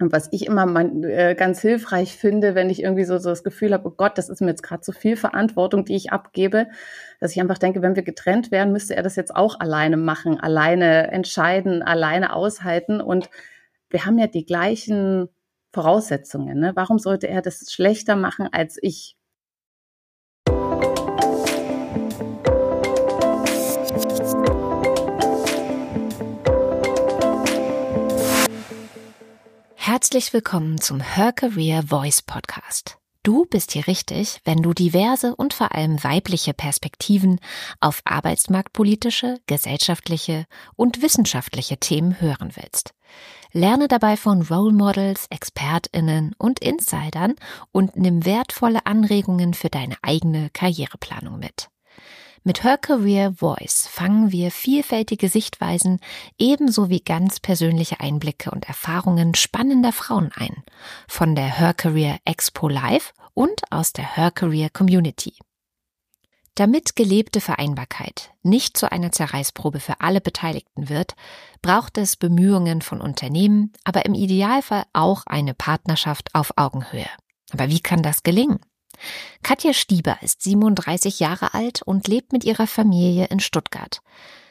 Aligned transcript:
Und 0.00 0.12
was 0.12 0.28
ich 0.30 0.46
immer 0.46 0.64
mein, 0.64 1.02
äh, 1.02 1.34
ganz 1.36 1.60
hilfreich 1.60 2.16
finde, 2.16 2.54
wenn 2.54 2.70
ich 2.70 2.82
irgendwie 2.82 3.04
so, 3.04 3.18
so 3.18 3.30
das 3.30 3.42
Gefühl 3.42 3.72
habe, 3.72 3.88
oh 3.88 3.94
Gott, 3.96 4.16
das 4.16 4.28
ist 4.28 4.40
mir 4.40 4.48
jetzt 4.48 4.62
gerade 4.62 4.80
zu 4.80 4.92
viel 4.92 5.16
Verantwortung, 5.16 5.84
die 5.84 5.96
ich 5.96 6.12
abgebe, 6.12 6.68
dass 7.20 7.32
ich 7.32 7.40
einfach 7.40 7.58
denke, 7.58 7.82
wenn 7.82 7.96
wir 7.96 8.04
getrennt 8.04 8.52
wären, 8.52 8.72
müsste 8.72 8.94
er 8.94 9.02
das 9.02 9.16
jetzt 9.16 9.34
auch 9.34 9.58
alleine 9.58 9.96
machen, 9.96 10.38
alleine 10.38 11.10
entscheiden, 11.10 11.82
alleine 11.82 12.32
aushalten. 12.32 13.00
Und 13.00 13.28
wir 13.90 14.06
haben 14.06 14.18
ja 14.18 14.28
die 14.28 14.46
gleichen 14.46 15.28
Voraussetzungen. 15.72 16.60
Ne? 16.60 16.72
Warum 16.76 17.00
sollte 17.00 17.26
er 17.26 17.42
das 17.42 17.70
schlechter 17.72 18.14
machen 18.14 18.48
als 18.52 18.78
ich? 18.80 19.17
Herzlich 29.90 30.34
willkommen 30.34 30.78
zum 30.78 31.00
Her 31.00 31.32
Career 31.32 31.82
Voice 31.82 32.20
Podcast. 32.20 32.98
Du 33.22 33.46
bist 33.46 33.72
hier 33.72 33.86
richtig, 33.86 34.38
wenn 34.44 34.60
du 34.60 34.74
diverse 34.74 35.34
und 35.34 35.54
vor 35.54 35.72
allem 35.74 36.04
weibliche 36.04 36.52
Perspektiven 36.52 37.40
auf 37.80 38.02
arbeitsmarktpolitische, 38.04 39.40
gesellschaftliche 39.46 40.44
und 40.76 41.00
wissenschaftliche 41.00 41.78
Themen 41.78 42.20
hören 42.20 42.52
willst. 42.54 42.92
Lerne 43.52 43.88
dabei 43.88 44.18
von 44.18 44.42
Role 44.42 44.74
Models, 44.74 45.24
ExpertInnen 45.30 46.34
und 46.36 46.58
Insidern 46.58 47.36
und 47.72 47.96
nimm 47.96 48.26
wertvolle 48.26 48.84
Anregungen 48.84 49.54
für 49.54 49.70
deine 49.70 49.96
eigene 50.02 50.50
Karriereplanung 50.50 51.38
mit. 51.38 51.70
Mit 52.44 52.62
Her 52.62 52.78
Career 52.78 53.32
Voice 53.32 53.86
fangen 53.88 54.32
wir 54.32 54.50
vielfältige 54.50 55.28
Sichtweisen 55.28 56.00
ebenso 56.38 56.88
wie 56.88 57.00
ganz 57.00 57.40
persönliche 57.40 58.00
Einblicke 58.00 58.50
und 58.50 58.68
Erfahrungen 58.68 59.34
spannender 59.34 59.92
Frauen 59.92 60.30
ein. 60.34 60.62
Von 61.08 61.34
der 61.34 61.58
Her 61.58 61.74
Career 61.74 62.18
Expo 62.24 62.68
Live 62.68 63.12
und 63.34 63.62
aus 63.70 63.92
der 63.92 64.16
Her 64.16 64.30
Career 64.30 64.70
Community. 64.70 65.34
Damit 66.54 66.96
gelebte 66.96 67.40
Vereinbarkeit 67.40 68.32
nicht 68.42 68.76
zu 68.76 68.90
einer 68.90 69.12
Zerreißprobe 69.12 69.78
für 69.78 70.00
alle 70.00 70.20
Beteiligten 70.20 70.88
wird, 70.88 71.14
braucht 71.62 71.98
es 71.98 72.16
Bemühungen 72.16 72.82
von 72.82 73.00
Unternehmen, 73.00 73.72
aber 73.84 74.06
im 74.06 74.14
Idealfall 74.14 74.84
auch 74.92 75.22
eine 75.26 75.54
Partnerschaft 75.54 76.34
auf 76.34 76.52
Augenhöhe. 76.56 77.06
Aber 77.52 77.68
wie 77.68 77.80
kann 77.80 78.02
das 78.02 78.24
gelingen? 78.24 78.58
Katja 79.42 79.72
Stieber 79.72 80.18
ist 80.22 80.42
37 80.42 81.20
Jahre 81.20 81.54
alt 81.54 81.82
und 81.82 82.08
lebt 82.08 82.32
mit 82.32 82.44
ihrer 82.44 82.66
Familie 82.66 83.26
in 83.26 83.40
Stuttgart. 83.40 84.00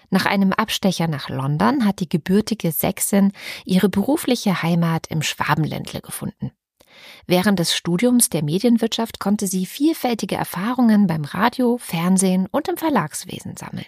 Nach 0.09 0.26
einem 0.26 0.54
Abstecher 0.54 1.08
nach 1.08 1.30
London 1.30 1.86
hat 1.86 2.00
die 2.00 2.09
gebürtige 2.09 2.72
Sächsin 2.72 3.34
ihre 3.66 3.89
berufliche 3.89 4.64
Heimat 4.64 5.08
im 5.08 5.22
Schwabenländle 5.22 6.02
gefunden. 6.02 6.52
Während 7.26 7.59
des 7.59 7.76
Studiums 7.76 8.30
der 8.30 8.44
Medienwirtschaft 8.44 9.20
konnte 9.20 9.48
sie 9.48 9.66
vielfältige 9.66 10.36
Erfahrungen 10.36 11.08
beim 11.08 11.26
Radio, 11.26 11.78
Fernsehen 11.78 12.48
und 12.52 12.67
im 12.70 12.78
Verlagswesen 12.78 13.58
sammeln. 13.58 13.86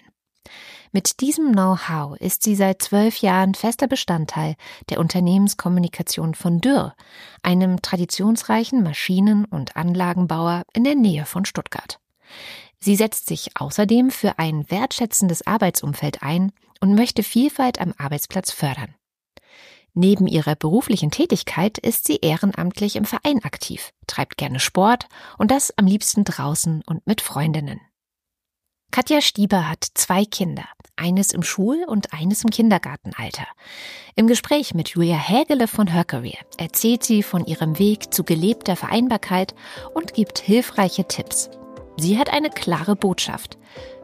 Mit 0.92 1.20
diesem 1.20 1.52
Know-how 1.52 2.16
ist 2.18 2.42
sie 2.42 2.56
seit 2.56 2.82
zwölf 2.82 3.18
Jahren 3.18 3.54
fester 3.54 3.86
Bestandteil 3.86 4.56
der 4.88 4.98
Unternehmenskommunikation 4.98 6.34
von 6.34 6.60
Dürr, 6.60 6.94
einem 7.42 7.80
traditionsreichen 7.80 8.82
Maschinen- 8.82 9.44
und 9.44 9.76
Anlagenbauer 9.76 10.64
in 10.72 10.84
der 10.84 10.96
Nähe 10.96 11.26
von 11.26 11.44
Stuttgart. 11.44 12.00
Sie 12.80 12.96
setzt 12.96 13.26
sich 13.26 13.50
außerdem 13.56 14.10
für 14.10 14.38
ein 14.38 14.68
wertschätzendes 14.70 15.46
Arbeitsumfeld 15.46 16.22
ein 16.22 16.50
und 16.80 16.94
möchte 16.94 17.22
Vielfalt 17.22 17.80
am 17.80 17.94
Arbeitsplatz 17.98 18.50
fördern. 18.50 18.94
Neben 19.92 20.26
ihrer 20.26 20.54
beruflichen 20.54 21.10
Tätigkeit 21.10 21.78
ist 21.78 22.06
sie 22.06 22.18
ehrenamtlich 22.22 22.96
im 22.96 23.04
Verein 23.04 23.44
aktiv, 23.44 23.92
treibt 24.06 24.36
gerne 24.36 24.60
Sport 24.60 25.08
und 25.36 25.50
das 25.50 25.76
am 25.76 25.86
liebsten 25.86 26.24
draußen 26.24 26.82
und 26.86 27.06
mit 27.06 27.20
Freundinnen. 27.20 27.80
Katja 28.90 29.20
Stieber 29.20 29.68
hat 29.68 29.86
zwei 29.94 30.24
Kinder, 30.24 30.64
eines 30.96 31.32
im 31.32 31.44
Schul- 31.44 31.84
und 31.86 32.12
eines 32.12 32.42
im 32.42 32.50
Kindergartenalter. 32.50 33.46
Im 34.16 34.26
Gespräch 34.26 34.74
mit 34.74 34.88
Julia 34.90 35.16
Hägele 35.16 35.68
von 35.68 35.86
Her 35.86 36.04
Career 36.04 36.38
erzählt 36.58 37.04
sie 37.04 37.22
von 37.22 37.44
ihrem 37.46 37.78
Weg 37.78 38.12
zu 38.12 38.24
gelebter 38.24 38.74
Vereinbarkeit 38.74 39.54
und 39.94 40.14
gibt 40.14 40.40
hilfreiche 40.40 41.06
Tipps. 41.06 41.50
Sie 41.96 42.18
hat 42.18 42.30
eine 42.32 42.50
klare 42.50 42.96
Botschaft. 42.96 43.58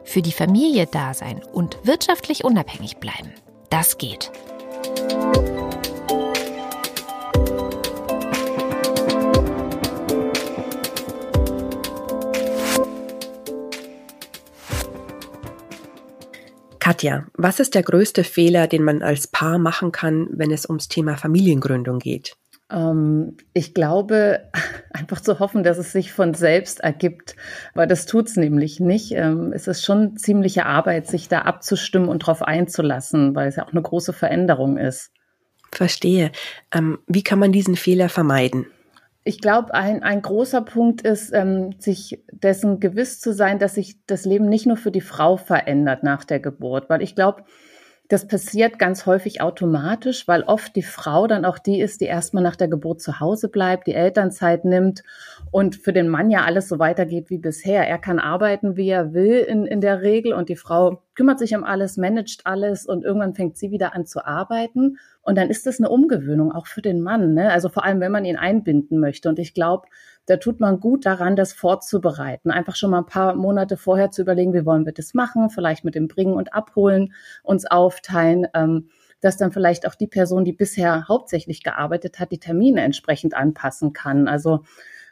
Für 0.05 0.21
die 0.21 0.31
Familie 0.31 0.87
da 0.89 1.13
sein 1.13 1.43
und 1.43 1.77
wirtschaftlich 1.83 2.45
unabhängig 2.45 2.97
bleiben. 2.97 3.33
Das 3.69 3.97
geht. 3.97 4.31
Katja, 16.87 17.25
was 17.33 17.59
ist 17.59 17.75
der 17.75 17.83
größte 17.83 18.23
Fehler, 18.23 18.65
den 18.65 18.81
man 18.81 19.01
als 19.01 19.27
Paar 19.27 19.57
machen 19.57 19.91
kann, 19.91 20.29
wenn 20.31 20.51
es 20.51 20.65
ums 20.65 20.87
Thema 20.87 21.17
Familiengründung 21.17 21.99
geht? 21.99 22.37
Ähm, 22.71 23.35
ich 23.53 23.73
glaube, 23.73 24.49
einfach 24.93 25.19
zu 25.19 25.39
hoffen, 25.39 25.63
dass 25.63 25.79
es 25.79 25.91
sich 25.91 26.13
von 26.13 26.33
selbst 26.33 26.79
ergibt, 26.79 27.35
weil 27.73 27.87
das 27.87 28.05
tut 28.05 28.29
es 28.29 28.37
nämlich 28.37 28.79
nicht. 28.79 29.11
Ähm, 29.11 29.51
es 29.51 29.67
ist 29.67 29.83
schon 29.83 30.15
ziemliche 30.15 30.65
Arbeit, 30.65 31.07
sich 31.07 31.27
da 31.27 31.41
abzustimmen 31.41 32.07
und 32.07 32.23
darauf 32.23 32.41
einzulassen, 32.41 33.35
weil 33.35 33.49
es 33.49 33.57
ja 33.57 33.65
auch 33.65 33.73
eine 33.73 33.81
große 33.81 34.13
Veränderung 34.13 34.77
ist. 34.77 35.11
Verstehe. 35.73 36.31
Ähm, 36.73 36.99
wie 37.05 37.21
kann 37.21 37.39
man 37.39 37.51
diesen 37.51 37.75
Fehler 37.75 38.07
vermeiden? 38.07 38.65
Ich 39.27 39.41
glaube, 39.41 39.73
ein, 39.73 40.03
ein 40.03 40.21
großer 40.21 40.61
Punkt 40.61 41.01
ist, 41.01 41.33
ähm, 41.33 41.71
sich 41.79 42.23
dessen 42.31 42.79
gewiss 42.79 43.19
zu 43.19 43.33
sein, 43.33 43.59
dass 43.59 43.75
sich 43.75 43.97
das 44.05 44.23
Leben 44.23 44.47
nicht 44.47 44.65
nur 44.65 44.77
für 44.77 44.89
die 44.89 45.01
Frau 45.01 45.35
verändert 45.35 46.01
nach 46.01 46.23
der 46.23 46.39
Geburt, 46.39 46.89
weil 46.89 47.01
ich 47.01 47.13
glaube, 47.13 47.43
das 48.09 48.25
passiert 48.25 48.79
ganz 48.79 49.05
häufig 49.05 49.41
automatisch, 49.41 50.27
weil 50.27 50.43
oft 50.43 50.75
die 50.75 50.83
Frau 50.83 51.27
dann 51.27 51.43
auch 51.43 51.59
die 51.59 51.81
ist, 51.81 51.99
die 51.99 52.05
erstmal 52.05 52.41
nach 52.41 52.55
der 52.55 52.69
Geburt 52.69 53.01
zu 53.01 53.19
Hause 53.19 53.49
bleibt, 53.49 53.85
die 53.87 53.93
Elternzeit 53.93 54.63
nimmt 54.63 55.03
und 55.51 55.75
für 55.75 55.91
den 55.91 56.07
Mann 56.07 56.29
ja 56.29 56.45
alles 56.45 56.69
so 56.69 56.79
weitergeht 56.79 57.29
wie 57.29 57.37
bisher. 57.37 57.85
Er 57.85 57.97
kann 57.97 58.19
arbeiten, 58.19 58.77
wie 58.77 58.89
er 58.89 59.13
will 59.13 59.39
in, 59.39 59.65
in 59.65 59.81
der 59.81 60.01
Regel 60.03 60.33
und 60.33 60.47
die 60.47 60.55
Frau 60.55 61.01
kümmert 61.15 61.39
sich 61.39 61.55
um 61.55 61.63
alles, 61.65 61.97
managt 61.97 62.45
alles 62.45 62.85
und 62.85 63.03
irgendwann 63.03 63.33
fängt 63.33 63.57
sie 63.57 63.71
wieder 63.71 63.93
an 63.93 64.05
zu 64.05 64.25
arbeiten. 64.25 64.97
Und 65.21 65.37
dann 65.37 65.49
ist 65.49 65.65
das 65.65 65.79
eine 65.79 65.89
Umgewöhnung, 65.89 66.53
auch 66.53 66.67
für 66.67 66.81
den 66.81 67.01
Mann. 67.01 67.33
Ne? 67.33 67.51
Also 67.51 67.67
vor 67.67 67.83
allem, 67.83 67.99
wenn 67.99 68.11
man 68.11 68.23
ihn 68.23 68.37
einbinden 68.37 68.99
möchte. 68.99 69.27
Und 69.27 69.39
ich 69.39 69.53
glaube, 69.53 69.87
da 70.27 70.37
tut 70.37 70.59
man 70.59 70.79
gut 70.79 71.05
daran, 71.05 71.35
das 71.35 71.53
vorzubereiten. 71.53 72.51
Einfach 72.51 72.75
schon 72.75 72.91
mal 72.91 72.99
ein 72.99 73.05
paar 73.05 73.33
Monate 73.33 73.77
vorher 73.77 74.11
zu 74.11 74.21
überlegen, 74.21 74.53
wie 74.53 74.65
wollen 74.65 74.85
wir 74.85 74.91
das 74.91 75.13
machen, 75.13 75.49
vielleicht 75.49 75.85
mit 75.85 75.95
dem 75.95 76.09
Bringen 76.09 76.33
und 76.33 76.53
Abholen 76.53 77.13
uns 77.43 77.65
aufteilen, 77.65 78.45
ähm, 78.53 78.89
dass 79.21 79.37
dann 79.37 79.53
vielleicht 79.53 79.87
auch 79.87 79.95
die 79.95 80.07
Person, 80.07 80.43
die 80.43 80.51
bisher 80.51 81.07
hauptsächlich 81.07 81.63
gearbeitet 81.63 82.19
hat, 82.19 82.31
die 82.31 82.39
Termine 82.39 82.81
entsprechend 82.81 83.35
anpassen 83.35 83.93
kann. 83.93 84.27
Also 84.27 84.63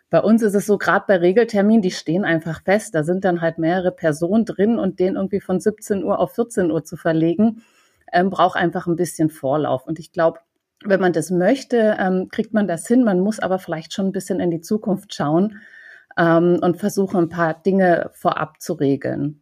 bei 0.09 0.19
uns 0.19 0.43
ist 0.43 0.53
es 0.53 0.65
so, 0.65 0.77
gerade 0.77 1.05
bei 1.07 1.15
Regelterminen, 1.15 1.81
die 1.81 1.91
stehen 1.91 2.25
einfach 2.25 2.61
fest. 2.63 2.93
Da 2.93 3.03
sind 3.03 3.23
dann 3.23 3.39
halt 3.39 3.57
mehrere 3.57 3.91
Personen 3.91 4.43
drin 4.43 4.77
und 4.77 4.99
den 4.99 5.15
irgendwie 5.15 5.39
von 5.39 5.61
17 5.61 6.03
Uhr 6.03 6.19
auf 6.19 6.35
14 6.35 6.71
Uhr 6.71 6.83
zu 6.83 6.97
verlegen, 6.97 7.63
ähm, 8.11 8.29
braucht 8.29 8.57
einfach 8.57 8.85
ein 8.85 8.97
bisschen 8.97 9.29
Vorlauf. 9.29 9.87
Und 9.87 9.97
ich 9.97 10.11
glaube, 10.11 10.39
wenn 10.89 10.99
man 10.99 11.13
das 11.13 11.31
möchte, 11.31 11.97
ähm, 11.99 12.29
kriegt 12.31 12.53
man 12.53 12.67
das 12.67 12.87
hin. 12.87 13.03
Man 13.03 13.19
muss 13.19 13.39
aber 13.39 13.59
vielleicht 13.59 13.93
schon 13.93 14.07
ein 14.07 14.11
bisschen 14.11 14.39
in 14.39 14.51
die 14.51 14.61
Zukunft 14.61 15.13
schauen 15.13 15.59
ähm, 16.17 16.59
und 16.61 16.77
versuchen, 16.77 17.17
ein 17.17 17.29
paar 17.29 17.53
Dinge 17.53 18.11
vorab 18.13 18.61
zu 18.61 18.73
regeln. 18.73 19.41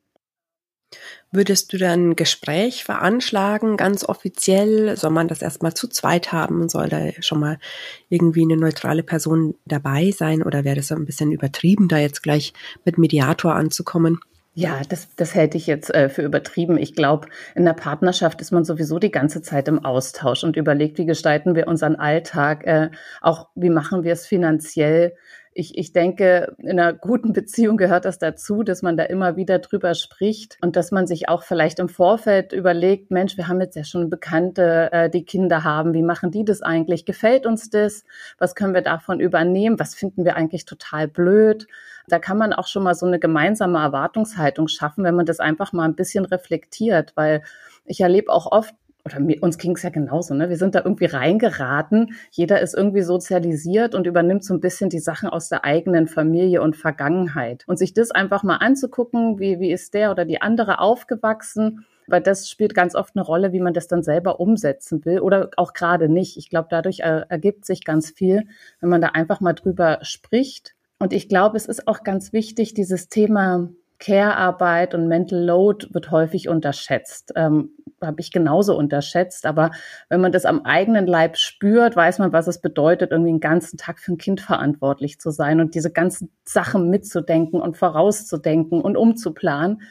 Würdest 1.32 1.74
du 1.74 1.78
dann 1.78 2.10
ein 2.10 2.16
Gespräch 2.16 2.84
veranschlagen, 2.84 3.78
ganz 3.78 4.06
offiziell? 4.08 4.96
Soll 4.96 5.10
man 5.10 5.28
das 5.28 5.42
erstmal 5.42 5.74
zu 5.74 5.88
zweit 5.88 6.32
haben? 6.32 6.70
Soll 6.70 6.90
da 6.90 7.10
schon 7.22 7.40
mal 7.40 7.58
irgendwie 8.10 8.44
eine 8.44 8.58
neutrale 8.58 9.02
Person 9.02 9.56
dabei 9.66 10.12
sein? 10.12 10.44
Oder 10.44 10.64
wäre 10.64 10.76
das 10.76 10.92
ein 10.92 11.06
bisschen 11.06 11.32
übertrieben, 11.32 11.88
da 11.88 11.98
jetzt 11.98 12.22
gleich 12.22 12.54
mit 12.86 13.00
Mediator 13.00 13.56
anzukommen? 13.56 14.20
Ja, 14.56 14.82
das, 14.88 15.08
das 15.16 15.34
hätte 15.34 15.58
ich 15.58 15.66
jetzt 15.66 15.90
äh, 15.94 16.10
für 16.10 16.22
übertrieben. 16.22 16.78
Ich 16.78 16.94
glaube, 16.96 17.28
in 17.56 17.66
der 17.66 17.74
Partnerschaft 17.74 18.40
ist 18.40 18.52
man 18.52 18.64
sowieso 18.64 19.00
die 19.00 19.10
ganze 19.10 19.42
Zeit 19.42 19.68
im 19.68 19.84
Austausch 19.84 20.44
und 20.44 20.56
überlegt, 20.58 21.00
wie 21.00 21.08
gestalten 21.08 21.56
wir 21.56 21.68
unseren 21.68 21.96
Alltag, 21.96 22.68
äh, 22.68 22.92
auch 23.22 23.50
wie 23.56 23.72
machen 23.72 24.04
wir 24.04 24.14
es 24.14 24.28
finanziell, 24.28 25.14
ich, 25.56 25.78
ich 25.78 25.94
denke, 25.94 26.56
in 26.58 26.80
einer 26.80 26.94
guten 26.94 27.34
Beziehung 27.34 27.78
gehört 27.78 28.06
das 28.06 28.18
dazu, 28.18 28.64
dass 28.64 28.82
man 28.82 28.98
da 28.98 29.04
immer 29.04 29.36
wieder 29.36 29.60
drüber 29.60 29.94
spricht 29.94 30.58
und 30.62 30.76
dass 30.76 30.92
man 30.92 31.06
sich 31.08 31.30
auch 31.30 31.44
vielleicht 31.44 31.80
im 31.80 31.90
Vorfeld 31.90 32.54
überlegt, 32.54 33.12
Mensch, 33.12 33.38
wir 33.38 33.48
haben 33.48 33.62
jetzt 33.62 33.76
ja 33.76 33.84
schon 33.84 34.10
Bekannte, 34.10 34.90
äh, 34.92 35.10
die 35.10 35.26
Kinder 35.26 35.64
haben, 35.64 35.94
wie 35.94 36.02
machen 36.02 36.32
die 36.32 36.46
das 36.46 36.62
eigentlich? 36.62 37.06
Gefällt 37.06 37.46
uns 37.46 37.70
das? 37.70 38.04
Was 38.38 38.56
können 38.56 38.74
wir 38.74 38.82
davon 38.82 39.20
übernehmen? 39.20 39.80
Was 39.80 39.96
finden 39.96 40.26
wir 40.26 40.36
eigentlich 40.36 40.66
total 40.66 41.08
blöd? 41.08 41.68
Da 42.08 42.20
kann 42.20 42.38
man 42.38 42.54
auch 42.54 42.68
schon 42.68 42.84
mal 42.84 42.96
so 42.96 43.06
eine 43.06 43.20
gemeinsame 43.20 43.80
Erwartungshaltung 43.80 44.68
schaffen, 44.68 45.04
wenn 45.04 45.16
man 45.16 45.26
das 45.26 45.40
einfach 45.40 45.74
mal 45.74 45.86
ein 45.86 45.96
bisschen 45.96 46.26
reflektiert, 46.26 47.14
weil 47.16 47.44
ich 47.86 48.02
erlebe 48.02 48.32
auch 48.32 48.52
oft, 48.52 48.74
oder 49.06 49.18
uns 49.42 49.58
ging 49.58 49.76
es 49.76 49.84
ja 49.84 49.90
genauso, 49.90 50.34
ne? 50.34 50.48
Wir 50.48 50.56
sind 50.56 50.76
da 50.76 50.82
irgendwie 50.86 51.06
reingeraten. 51.06 52.16
Jeder 52.32 52.62
ist 52.62 52.74
irgendwie 52.74 53.02
sozialisiert 53.02 53.96
und 53.96 54.08
übernimmt 54.08 54.46
so 54.46 54.54
ein 54.54 54.62
bisschen 54.62 54.90
die 54.90 55.00
Sachen 55.00 55.28
aus 55.28 55.50
der 55.50 55.66
eigenen 55.66 56.08
Familie 56.08 56.62
und 56.62 56.78
Vergangenheit. 56.78 57.66
Und 57.68 57.78
sich 57.78 57.94
das 57.94 58.12
einfach 58.12 58.44
mal 58.44 58.58
anzugucken, 58.58 59.40
wie, 59.40 59.60
wie 59.60 59.74
ist 59.74 59.94
der 59.94 60.12
oder 60.12 60.24
die 60.24 60.42
andere 60.42 60.80
aufgewachsen, 60.80 61.86
weil 62.08 62.22
das 62.22 62.50
spielt 62.50 62.76
ganz 62.76 62.96
oft 62.96 63.16
eine 63.16 63.26
Rolle, 63.26 63.52
wie 63.52 63.60
man 63.60 63.74
das 63.74 63.88
dann 63.88 64.04
selber 64.04 64.40
umsetzen 64.40 65.04
will 65.04 65.20
oder 65.20 65.50
auch 65.58 65.74
gerade 65.74 66.08
nicht. 66.08 66.38
Ich 66.38 66.50
glaube, 66.50 66.68
dadurch 66.72 67.00
ergibt 67.00 67.66
sich 67.66 67.84
ganz 67.84 68.10
viel, 68.10 68.48
wenn 68.80 68.90
man 68.90 69.02
da 69.02 69.10
einfach 69.10 69.42
mal 69.42 69.54
drüber 69.54 70.00
spricht. 70.02 70.73
Und 71.04 71.12
ich 71.12 71.28
glaube, 71.28 71.58
es 71.58 71.66
ist 71.66 71.86
auch 71.90 72.04
ganz 72.04 72.32
wichtig, 72.32 72.76
dieses 72.76 73.10
Thema 73.10 73.68
Care-Arbeit 74.00 74.94
und 74.94 75.10
Mental 75.10 75.38
Load 75.38 75.88
wird 75.92 76.12
häufig 76.12 76.48
unterschätzt. 76.48 77.34
Ähm, 77.36 77.72
Habe 78.02 78.22
ich 78.22 78.32
genauso 78.32 78.78
unterschätzt. 78.78 79.46
Aber 79.46 79.72
wenn 80.08 80.22
man 80.22 80.32
das 80.32 80.46
am 80.46 80.64
eigenen 80.64 81.06
Leib 81.06 81.36
spürt, 81.36 81.98
weiß 81.98 82.20
man, 82.20 82.32
was 82.32 82.48
es 82.48 82.62
bedeutet, 82.62 83.12
irgendwie 83.12 83.32
einen 83.32 83.42
ganzen 83.42 83.76
Tag 83.76 84.00
für 84.00 84.14
ein 84.14 84.18
Kind 84.18 84.40
verantwortlich 84.40 85.20
zu 85.20 85.30
sein 85.32 85.60
und 85.60 85.76
diese 85.76 85.92
ganzen 85.92 86.32
Sachen 86.46 86.90
mitzudenken 86.90 87.62
und 87.62 87.76
vorauszudenken 87.76 88.80
und 88.80 88.96
umzuplanen. 88.96 89.82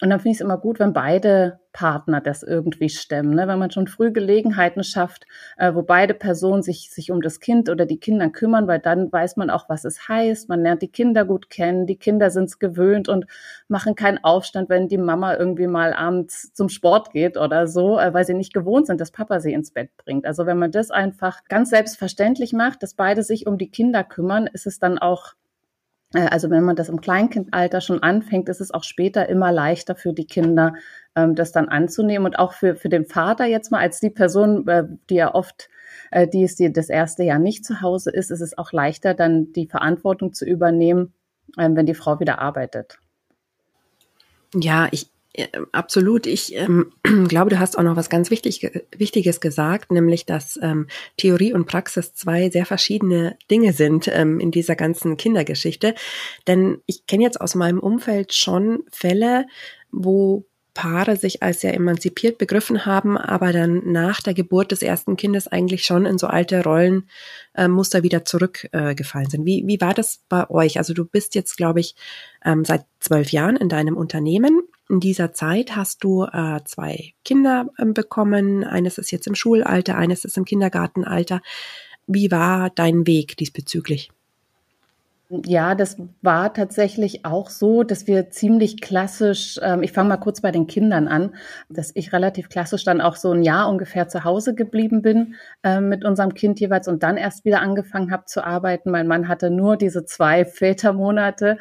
Und 0.00 0.10
dann 0.10 0.18
finde 0.20 0.30
ich 0.30 0.36
es 0.38 0.40
immer 0.40 0.58
gut, 0.58 0.80
wenn 0.80 0.92
beide 0.92 1.60
Partner 1.72 2.20
das 2.20 2.42
irgendwie 2.42 2.88
stemmen. 2.88 3.34
Ne? 3.34 3.48
Wenn 3.48 3.58
man 3.58 3.70
schon 3.70 3.88
früh 3.88 4.12
Gelegenheiten 4.12 4.82
schafft, 4.84 5.26
äh, 5.58 5.74
wo 5.74 5.82
beide 5.82 6.14
Personen 6.14 6.62
sich, 6.62 6.90
sich 6.90 7.10
um 7.10 7.20
das 7.20 7.40
Kind 7.40 7.68
oder 7.68 7.84
die 7.84 7.98
Kinder 7.98 8.30
kümmern, 8.30 8.66
weil 8.66 8.78
dann 8.78 9.12
weiß 9.12 9.36
man 9.36 9.50
auch, 9.50 9.68
was 9.68 9.84
es 9.84 10.08
heißt. 10.08 10.48
Man 10.48 10.62
lernt 10.62 10.82
die 10.82 10.90
Kinder 10.90 11.24
gut 11.24 11.50
kennen, 11.50 11.86
die 11.86 11.96
Kinder 11.96 12.30
sind 12.30 12.44
es 12.44 12.58
gewöhnt 12.58 13.08
und 13.08 13.26
machen 13.68 13.94
keinen 13.96 14.22
Aufstand, 14.22 14.68
wenn 14.68 14.88
die 14.88 14.98
Mama 14.98 15.36
irgendwie 15.36 15.66
mal 15.66 15.92
abends 15.92 16.52
zum 16.54 16.68
Sport 16.68 17.10
geht 17.12 17.36
oder 17.36 17.66
so, 17.66 17.98
äh, 17.98 18.14
weil 18.14 18.24
sie 18.24 18.34
nicht 18.34 18.54
gewohnt 18.54 18.86
sind, 18.86 19.00
dass 19.00 19.10
Papa 19.10 19.40
sie 19.40 19.52
ins 19.52 19.72
Bett 19.72 19.90
bringt. 19.96 20.26
Also 20.26 20.46
wenn 20.46 20.58
man 20.58 20.70
das 20.70 20.90
einfach 20.90 21.42
ganz 21.48 21.70
selbstverständlich 21.70 22.52
macht, 22.52 22.82
dass 22.82 22.94
beide 22.94 23.22
sich 23.24 23.46
um 23.46 23.58
die 23.58 23.70
Kinder 23.70 24.04
kümmern, 24.04 24.46
ist 24.46 24.66
es 24.66 24.78
dann 24.78 24.98
auch 24.98 25.34
also 26.14 26.50
wenn 26.50 26.64
man 26.64 26.76
das 26.76 26.88
im 26.88 27.00
Kleinkindalter 27.00 27.80
schon 27.80 28.02
anfängt, 28.02 28.48
ist 28.48 28.60
es 28.60 28.72
auch 28.72 28.84
später 28.84 29.28
immer 29.28 29.52
leichter 29.52 29.96
für 29.96 30.12
die 30.12 30.26
Kinder, 30.26 30.74
ähm, 31.16 31.34
das 31.34 31.52
dann 31.52 31.68
anzunehmen 31.68 32.26
und 32.26 32.38
auch 32.38 32.52
für, 32.52 32.76
für 32.76 32.88
den 32.88 33.04
Vater 33.04 33.46
jetzt 33.46 33.70
mal 33.70 33.80
als 33.80 34.00
die 34.00 34.10
Person, 34.10 34.66
äh, 34.68 34.84
die 35.10 35.16
ja 35.16 35.34
oft, 35.34 35.68
äh, 36.10 36.28
die 36.28 36.44
ist 36.44 36.58
die 36.58 36.72
das 36.72 36.88
erste 36.88 37.24
Jahr 37.24 37.38
nicht 37.38 37.64
zu 37.64 37.80
Hause 37.80 38.10
ist, 38.10 38.30
ist 38.30 38.40
es 38.40 38.56
auch 38.56 38.72
leichter, 38.72 39.14
dann 39.14 39.52
die 39.52 39.66
Verantwortung 39.66 40.32
zu 40.32 40.44
übernehmen, 40.44 41.12
ähm, 41.58 41.76
wenn 41.76 41.86
die 41.86 41.94
Frau 41.94 42.20
wieder 42.20 42.38
arbeitet. 42.38 42.98
Ja, 44.54 44.88
ich, 44.92 45.06
äh, 45.06 45.13
absolut. 45.72 46.26
Ich 46.26 46.54
ähm, 46.54 46.92
glaube, 47.28 47.50
du 47.50 47.58
hast 47.58 47.76
auch 47.76 47.82
noch 47.82 47.96
was 47.96 48.10
ganz 48.10 48.30
wichtig, 48.30 48.70
Wichtiges 48.96 49.40
gesagt, 49.40 49.90
nämlich, 49.90 50.26
dass 50.26 50.58
ähm, 50.62 50.86
Theorie 51.16 51.52
und 51.52 51.66
Praxis 51.66 52.14
zwei 52.14 52.50
sehr 52.50 52.66
verschiedene 52.66 53.36
Dinge 53.50 53.72
sind 53.72 54.08
ähm, 54.12 54.40
in 54.40 54.50
dieser 54.50 54.76
ganzen 54.76 55.16
Kindergeschichte. 55.16 55.94
Denn 56.46 56.78
ich 56.86 57.06
kenne 57.06 57.24
jetzt 57.24 57.40
aus 57.40 57.54
meinem 57.54 57.80
Umfeld 57.80 58.34
schon 58.34 58.84
Fälle, 58.90 59.46
wo 59.90 60.44
Paare 60.74 61.16
sich 61.16 61.40
als 61.40 61.60
sehr 61.60 61.72
emanzipiert 61.72 62.36
begriffen 62.36 62.84
haben, 62.84 63.16
aber 63.16 63.52
dann 63.52 63.92
nach 63.92 64.20
der 64.20 64.34
Geburt 64.34 64.72
des 64.72 64.82
ersten 64.82 65.16
Kindes 65.16 65.46
eigentlich 65.46 65.84
schon 65.84 66.04
in 66.04 66.18
so 66.18 66.26
alte 66.26 66.64
Rollenmuster 66.64 67.98
äh, 68.00 68.02
wieder 68.02 68.24
zurückgefallen 68.24 69.28
äh, 69.28 69.30
sind. 69.30 69.46
Wie, 69.46 69.62
wie 69.66 69.80
war 69.80 69.94
das 69.94 70.20
bei 70.28 70.50
euch? 70.50 70.78
Also 70.78 70.92
du 70.92 71.04
bist 71.04 71.36
jetzt, 71.36 71.56
glaube 71.56 71.78
ich, 71.78 71.94
ähm, 72.44 72.64
seit 72.64 72.84
zwölf 72.98 73.30
Jahren 73.30 73.54
in 73.54 73.68
deinem 73.68 73.96
Unternehmen. 73.96 74.62
In 74.88 75.00
dieser 75.00 75.32
Zeit 75.32 75.76
hast 75.76 76.04
du 76.04 76.24
äh, 76.24 76.60
zwei 76.64 77.14
Kinder 77.24 77.68
äh, 77.78 77.86
bekommen. 77.86 78.64
Eines 78.64 78.98
ist 78.98 79.10
jetzt 79.10 79.26
im 79.26 79.34
Schulalter, 79.34 79.96
eines 79.96 80.24
ist 80.24 80.36
im 80.36 80.44
Kindergartenalter. 80.44 81.40
Wie 82.06 82.30
war 82.30 82.70
dein 82.70 83.06
Weg 83.06 83.36
diesbezüglich? 83.38 84.10
Ja, 85.30 85.74
das 85.74 85.96
war 86.20 86.52
tatsächlich 86.52 87.24
auch 87.24 87.48
so, 87.48 87.82
dass 87.82 88.06
wir 88.06 88.28
ziemlich 88.28 88.82
klassisch, 88.82 89.58
ähm, 89.62 89.82
ich 89.82 89.90
fange 89.90 90.10
mal 90.10 90.18
kurz 90.18 90.42
bei 90.42 90.50
den 90.50 90.66
Kindern 90.66 91.08
an, 91.08 91.34
dass 91.70 91.92
ich 91.94 92.12
relativ 92.12 92.50
klassisch 92.50 92.84
dann 92.84 93.00
auch 93.00 93.16
so 93.16 93.32
ein 93.32 93.42
Jahr 93.42 93.70
ungefähr 93.70 94.06
zu 94.06 94.24
Hause 94.24 94.54
geblieben 94.54 95.00
bin 95.00 95.34
äh, 95.62 95.80
mit 95.80 96.04
unserem 96.04 96.34
Kind 96.34 96.60
jeweils 96.60 96.88
und 96.88 97.02
dann 97.02 97.16
erst 97.16 97.46
wieder 97.46 97.62
angefangen 97.62 98.10
habe 98.10 98.26
zu 98.26 98.44
arbeiten. 98.44 98.90
Mein 98.90 99.08
Mann 99.08 99.26
hatte 99.26 99.50
nur 99.50 99.78
diese 99.78 100.04
zwei 100.04 100.44
Vätermonate. 100.58 101.56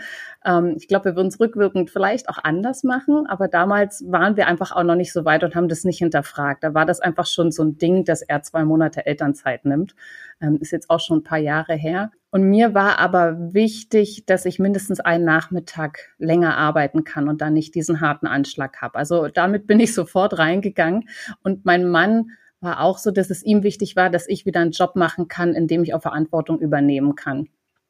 Ähm, 0.46 0.76
ich 0.78 0.90
glaube, 0.90 1.06
wir 1.06 1.16
würden 1.16 1.30
es 1.30 1.40
rückwirkend 1.40 1.90
vielleicht 1.90 2.28
auch 2.28 2.40
anders 2.44 2.84
machen, 2.84 3.28
aber 3.28 3.48
damals 3.48 4.04
waren 4.08 4.36
wir 4.36 4.48
einfach 4.48 4.74
auch 4.74 4.84
noch 4.84 4.96
nicht 4.96 5.14
so 5.14 5.24
weit 5.24 5.42
und 5.46 5.56
haben 5.56 5.70
das 5.70 5.86
nicht 5.86 6.00
hinterfragt. 6.00 6.66
Da 6.66 6.74
war 6.74 6.86
das 6.86 7.00
einfach 7.00 7.26
schon 7.26 7.50
so 7.52 7.64
ein 7.64 7.78
Ding, 7.78 8.04
dass 8.04 8.22
er 8.24 8.44
zwei 8.44 8.66
Monate 8.66 9.06
Elternzeit 9.06 9.64
nimmt. 9.64 9.96
Ähm, 10.42 10.58
ist 10.60 10.72
jetzt 10.72 10.90
auch 10.90 11.00
schon 11.00 11.20
ein 11.20 11.24
paar 11.24 11.40
Jahre 11.40 11.76
her. 11.76 12.12
Und 12.34 12.50
mir 12.50 12.74
war 12.74 12.98
aber 12.98 13.54
wichtig, 13.54 14.26
dass 14.26 14.46
ich 14.46 14.58
mindestens 14.58 15.00
einen 15.00 15.24
Nachmittag 15.24 16.16
länger 16.18 16.58
arbeiten 16.58 17.04
kann 17.04 17.30
und 17.30 17.42
dann 17.42 17.54
nicht 17.54 17.76
diesen 17.76 18.02
harten 18.02 18.26
Anschlag 18.26 18.82
habe. 18.82 18.98
Also 18.98 19.28
damit 19.28 19.68
bin 19.68 19.80
ich 19.80 19.94
sofort 19.94 20.40
reingegangen. 20.40 21.08
Und 21.44 21.64
mein 21.64 21.88
Mann 21.88 22.32
war 22.60 22.82
auch 22.82 22.98
so, 22.98 23.12
dass 23.12 23.30
es 23.30 23.44
ihm 23.44 23.62
wichtig 23.62 23.96
war, 23.96 24.10
dass 24.10 24.28
ich 24.28 24.48
wieder 24.48 24.62
einen 24.62 24.72
Job 24.72 24.96
machen 24.96 25.28
kann, 25.28 25.54
in 25.54 25.68
dem 25.68 25.84
ich 25.84 25.94
auch 25.94 26.02
Verantwortung 26.02 26.60
übernehmen 26.60 27.16
kann. 27.16 27.50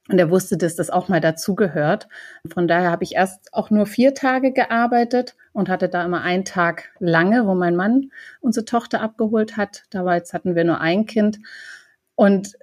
Und 0.10 0.19
er 0.19 0.30
wusste, 0.30 0.57
dass 0.57 0.75
das 0.75 0.89
auch 0.89 1.07
mal 1.07 1.22
dazugehört. 1.22 2.10
Von 2.54 2.68
daher 2.68 2.92
habe 2.92 3.06
ich 3.06 3.16
erst 3.16 3.54
auch 3.54 3.69
nur 3.69 3.86
vier 3.86 4.13
Tage 4.13 4.51
gearbeitet 4.51 5.38
und 5.54 5.69
hatte 5.69 5.88
da 5.88 6.04
immer 6.04 6.22
einen 6.22 6.44
Tag 6.44 6.92
lange, 7.00 7.48
wo 7.48 7.56
mein 7.56 7.78
Mann 7.78 8.10
unsere 8.42 8.66
Tochter 8.66 9.00
abgeholt 9.00 9.56
hat. 9.56 9.84
Damals 9.89 10.34
hatten 10.34 10.54
wir 10.54 10.66
nur 10.66 10.81
ein 10.81 11.06
Kind. 11.06 11.39
Und 12.16 12.57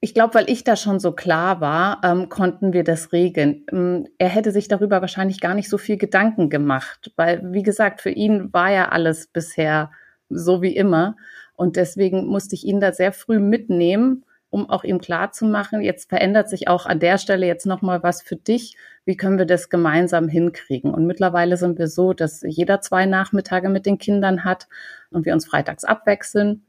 ich 0.00 0.14
glaube, 0.14 0.34
weil 0.34 0.50
ich 0.50 0.64
da 0.64 0.76
schon 0.76 1.00
so 1.00 1.12
klar 1.12 1.60
war, 1.60 2.00
ähm, 2.02 2.28
konnten 2.28 2.72
wir 2.72 2.84
das 2.84 3.12
regeln. 3.12 3.64
Ähm, 3.70 4.08
er 4.18 4.28
hätte 4.28 4.52
sich 4.52 4.68
darüber 4.68 5.00
wahrscheinlich 5.00 5.40
gar 5.40 5.54
nicht 5.54 5.68
so 5.68 5.78
viel 5.78 5.98
Gedanken 5.98 6.48
gemacht, 6.48 7.12
weil, 7.16 7.40
wie 7.52 7.62
gesagt, 7.62 8.00
für 8.00 8.10
ihn 8.10 8.52
war 8.52 8.70
ja 8.70 8.88
alles 8.88 9.26
bisher 9.26 9.90
so 10.28 10.62
wie 10.62 10.74
immer. 10.74 11.16
Und 11.54 11.76
deswegen 11.76 12.26
musste 12.26 12.54
ich 12.54 12.64
ihn 12.64 12.80
da 12.80 12.92
sehr 12.92 13.12
früh 13.12 13.38
mitnehmen, 13.38 14.24
um 14.50 14.70
auch 14.70 14.84
ihm 14.84 15.00
klar 15.00 15.32
zu 15.32 15.44
machen, 15.44 15.82
jetzt 15.82 16.08
verändert 16.08 16.48
sich 16.48 16.68
auch 16.68 16.86
an 16.86 17.00
der 17.00 17.18
Stelle 17.18 17.46
jetzt 17.46 17.66
nochmal 17.66 18.02
was 18.02 18.22
für 18.22 18.36
dich. 18.36 18.76
Wie 19.04 19.16
können 19.16 19.38
wir 19.38 19.44
das 19.44 19.68
gemeinsam 19.68 20.28
hinkriegen? 20.28 20.94
Und 20.94 21.06
mittlerweile 21.06 21.56
sind 21.56 21.78
wir 21.78 21.88
so, 21.88 22.12
dass 22.12 22.42
jeder 22.46 22.80
zwei 22.80 23.06
Nachmittage 23.06 23.68
mit 23.68 23.84
den 23.84 23.98
Kindern 23.98 24.44
hat 24.44 24.68
und 25.10 25.26
wir 25.26 25.34
uns 25.34 25.46
freitags 25.46 25.84
abwechseln 25.84 26.64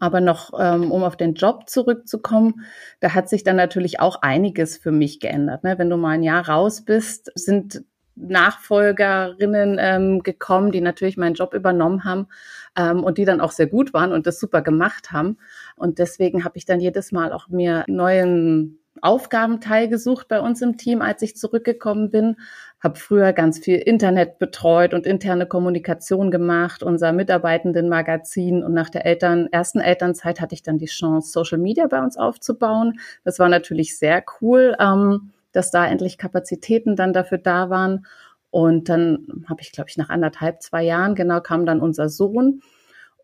aber 0.00 0.20
noch, 0.20 0.52
ähm, 0.58 0.90
um 0.90 1.02
auf 1.02 1.16
den 1.16 1.34
Job 1.34 1.68
zurückzukommen, 1.68 2.64
da 3.00 3.14
hat 3.14 3.28
sich 3.28 3.44
dann 3.44 3.56
natürlich 3.56 4.00
auch 4.00 4.22
einiges 4.22 4.76
für 4.76 4.92
mich 4.92 5.20
geändert. 5.20 5.64
Ne? 5.64 5.78
Wenn 5.78 5.90
du 5.90 5.96
mal 5.96 6.10
ein 6.10 6.22
Jahr 6.22 6.48
raus 6.48 6.84
bist, 6.84 7.30
sind 7.34 7.84
Nachfolgerinnen 8.16 9.76
ähm, 9.80 10.22
gekommen, 10.22 10.70
die 10.70 10.80
natürlich 10.80 11.16
meinen 11.16 11.34
Job 11.34 11.52
übernommen 11.52 12.04
haben 12.04 12.28
ähm, 12.76 13.02
und 13.02 13.18
die 13.18 13.24
dann 13.24 13.40
auch 13.40 13.50
sehr 13.50 13.66
gut 13.66 13.92
waren 13.92 14.12
und 14.12 14.26
das 14.26 14.38
super 14.38 14.62
gemacht 14.62 15.10
haben. 15.10 15.38
Und 15.76 15.98
deswegen 15.98 16.44
habe 16.44 16.56
ich 16.56 16.64
dann 16.64 16.80
jedes 16.80 17.12
Mal 17.12 17.32
auch 17.32 17.48
mir 17.48 17.84
neuen 17.88 18.78
Aufgabenteil 19.00 19.88
gesucht 19.88 20.28
bei 20.28 20.40
uns 20.40 20.62
im 20.62 20.76
Team, 20.76 21.02
als 21.02 21.22
ich 21.22 21.36
zurückgekommen 21.36 22.10
bin. 22.10 22.36
Habe 22.80 22.98
früher 22.98 23.32
ganz 23.32 23.58
viel 23.58 23.78
Internet 23.78 24.38
betreut 24.38 24.94
und 24.94 25.06
interne 25.06 25.46
Kommunikation 25.46 26.30
gemacht, 26.30 26.82
unser 26.82 27.12
Mitarbeitendenmagazin. 27.12 28.62
Und 28.62 28.74
nach 28.74 28.90
der 28.90 29.06
Eltern, 29.06 29.48
ersten 29.50 29.80
Elternzeit 29.80 30.40
hatte 30.40 30.54
ich 30.54 30.62
dann 30.62 30.78
die 30.78 30.86
Chance, 30.86 31.32
Social 31.32 31.58
Media 31.58 31.86
bei 31.86 32.00
uns 32.00 32.16
aufzubauen. 32.16 32.98
Das 33.24 33.38
war 33.38 33.48
natürlich 33.48 33.98
sehr 33.98 34.22
cool, 34.40 34.76
ähm, 34.78 35.32
dass 35.52 35.70
da 35.70 35.86
endlich 35.86 36.18
Kapazitäten 36.18 36.94
dann 36.96 37.12
dafür 37.12 37.38
da 37.38 37.70
waren. 37.70 38.06
Und 38.50 38.88
dann 38.88 39.44
habe 39.48 39.62
ich, 39.62 39.72
glaube 39.72 39.90
ich, 39.90 39.96
nach 39.96 40.10
anderthalb, 40.10 40.62
zwei 40.62 40.84
Jahren, 40.84 41.14
genau, 41.14 41.40
kam 41.40 41.66
dann 41.66 41.80
unser 41.80 42.08
Sohn. 42.08 42.60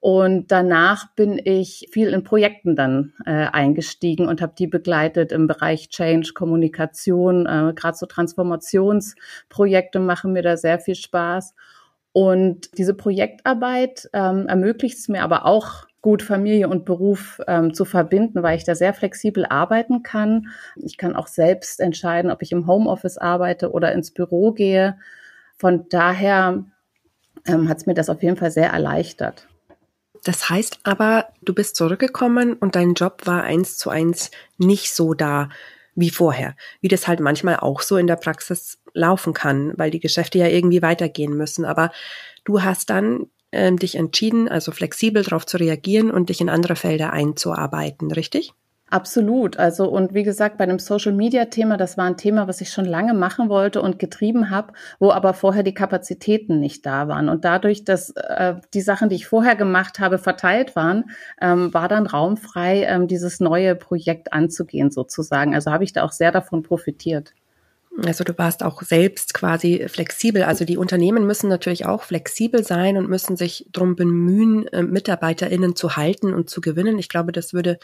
Und 0.01 0.51
danach 0.51 1.15
bin 1.15 1.39
ich 1.43 1.89
viel 1.93 2.09
in 2.09 2.25
Projekten 2.25 2.75
dann 2.75 3.13
äh, 3.27 3.47
eingestiegen 3.53 4.29
und 4.29 4.41
habe 4.41 4.55
die 4.59 4.67
begleitet 4.67 5.31
im 5.31 5.47
Bereich 5.47 5.91
Change, 5.91 6.33
Kommunikation. 6.35 7.45
Äh, 7.45 7.75
Gerade 7.75 7.99
so 7.99 8.07
Transformationsprojekte 8.07 10.01
machen 10.01 10.33
mir 10.33 10.43
da 10.43 10.57
sehr 10.57 10.79
viel 10.79 10.95
Spaß. 10.95 11.55
Und 12.13 12.77
diese 12.79 12.95
Projektarbeit 12.95 14.09
ähm, 14.15 14.47
ermöglicht 14.49 14.99
es 14.99 15.09
mir 15.09 15.23
aber 15.23 15.45
auch, 15.45 15.87
gut 16.03 16.23
Familie 16.23 16.69
und 16.69 16.85
Beruf 16.85 17.41
ähm, 17.47 17.75
zu 17.75 17.85
verbinden, 17.85 18.43
weil 18.43 18.57
ich 18.57 18.65
da 18.65 18.75
sehr 18.75 18.95
flexibel 18.95 19.45
arbeiten 19.45 20.03
kann. 20.03 20.49
Ich 20.77 20.97
kann 20.97 21.15
auch 21.15 21.27
selbst 21.27 21.81
entscheiden, 21.81 22.31
ob 22.31 22.43
ich 22.43 22.53
im 22.53 22.67
Homeoffice 22.67 23.19
arbeite 23.19 23.71
oder 23.71 23.93
ins 23.93 24.11
Büro 24.11 24.53
gehe. 24.53 24.97
Von 25.59 25.89
daher 25.91 26.65
ähm, 27.47 27.69
hat 27.69 27.79
es 27.79 27.87
mir 27.87 27.95
das 27.95 28.09
auf 28.09 28.23
jeden 28.23 28.39
Fall 28.39 28.51
sehr 28.51 28.71
erleichtert. 28.71 29.50
Das 30.25 30.51
heißt 30.51 30.81
aber, 30.83 31.29
du 31.43 31.55
bist 31.55 31.77
zurückgekommen 31.77 32.55
und 32.55 32.77
dein 32.77 32.95
Job 32.95 33.23
war 33.27 33.43
eins 33.43 33.79
zu 33.79 33.91
eins 33.91 34.31
nicht 34.59 34.95
so 34.95 35.15
da 35.15 35.49
wie 35.95 36.11
vorher, 36.11 36.57
wie 36.81 36.89
das 36.89 37.09
halt 37.09 37.21
manchmal 37.21 37.57
auch 37.57 37.81
so 37.81 37.97
in 37.97 38.07
der 38.07 38.17
Praxis 38.17 38.79
laufen 38.93 39.35
kann, 39.35 39.73
weil 39.77 39.91
die 39.91 40.01
Geschäfte 40.01 40.39
ja 40.39 40.47
irgendwie 40.47 40.83
weitergehen 40.83 41.37
müssen. 41.37 41.65
Aber 41.65 41.91
du 42.45 42.63
hast 42.63 42.91
dann 42.91 43.27
äh, 43.51 43.73
dich 43.73 43.97
entschieden, 43.97 44.49
also 44.49 44.73
flexibel 44.73 45.23
darauf 45.23 45.47
zu 45.47 45.57
reagieren 45.57 46.11
und 46.11 46.29
dich 46.29 46.41
in 46.41 46.49
andere 46.49 46.77
Felder 46.77 47.13
einzuarbeiten, 47.13 48.13
richtig? 48.13 48.53
Absolut. 48.93 49.57
Also 49.57 49.89
und 49.89 50.15
wie 50.15 50.25
gesagt, 50.25 50.59
bei 50.59 50.67
dem 50.67 50.81
Social 50.81 51.13
Media 51.13 51.45
Thema, 51.45 51.77
das 51.77 51.97
war 51.97 52.07
ein 52.07 52.17
Thema, 52.17 52.49
was 52.49 52.61
ich 52.61 52.73
schon 52.73 52.85
lange 52.85 53.15
machen 53.15 53.49
wollte 53.49 53.81
und 53.83 54.01
getrieben 54.01 54.51
habe, 54.51 54.73
wo 54.99 55.13
aber 55.13 55.33
vorher 55.33 55.63
die 55.63 55.75
Kapazitäten 55.75 56.59
nicht 56.59 56.85
da 56.87 57.07
waren. 57.07 57.29
Und 57.29 57.45
dadurch, 57.45 57.85
dass 57.85 58.11
äh, 58.11 58.57
die 58.75 58.81
Sachen, 58.81 59.09
die 59.09 59.15
ich 59.15 59.29
vorher 59.29 59.55
gemacht 59.55 60.01
habe, 60.01 60.19
verteilt 60.19 60.75
waren, 60.75 61.05
ähm, 61.41 61.73
war 61.73 61.87
dann 61.87 62.07
raumfrei, 62.07 62.83
ähm, 62.83 63.07
dieses 63.07 63.39
neue 63.39 63.77
Projekt 63.77 64.33
anzugehen 64.33 64.91
sozusagen. 64.91 65.55
Also 65.55 65.71
habe 65.71 65.85
ich 65.85 65.93
da 65.93 66.03
auch 66.03 66.13
sehr 66.13 66.33
davon 66.33 66.65
profitiert. 66.65 67.33
Also 68.07 68.25
du 68.25 68.37
warst 68.39 68.63
auch 68.63 68.83
selbst 68.83 69.35
quasi 69.35 69.87
flexibel. 69.89 70.43
Also 70.43 70.65
die 70.65 70.77
Unternehmen 70.77 71.27
müssen 71.27 71.49
natürlich 71.49 71.87
auch 71.87 72.03
flexibel 72.03 72.65
sein 72.65 72.97
und 72.97 73.09
müssen 73.09 73.37
sich 73.37 73.67
darum 73.73 73.97
bemühen, 73.97 74.67
äh, 74.69 74.83
MitarbeiterInnen 74.83 75.77
zu 75.77 75.97
halten 75.97 76.35
und 76.35 76.51
zu 76.51 76.61
gewinnen. 76.61 76.99
Ich 76.99 77.09
glaube, 77.09 77.33
das 77.33 77.53
würde 77.53 77.79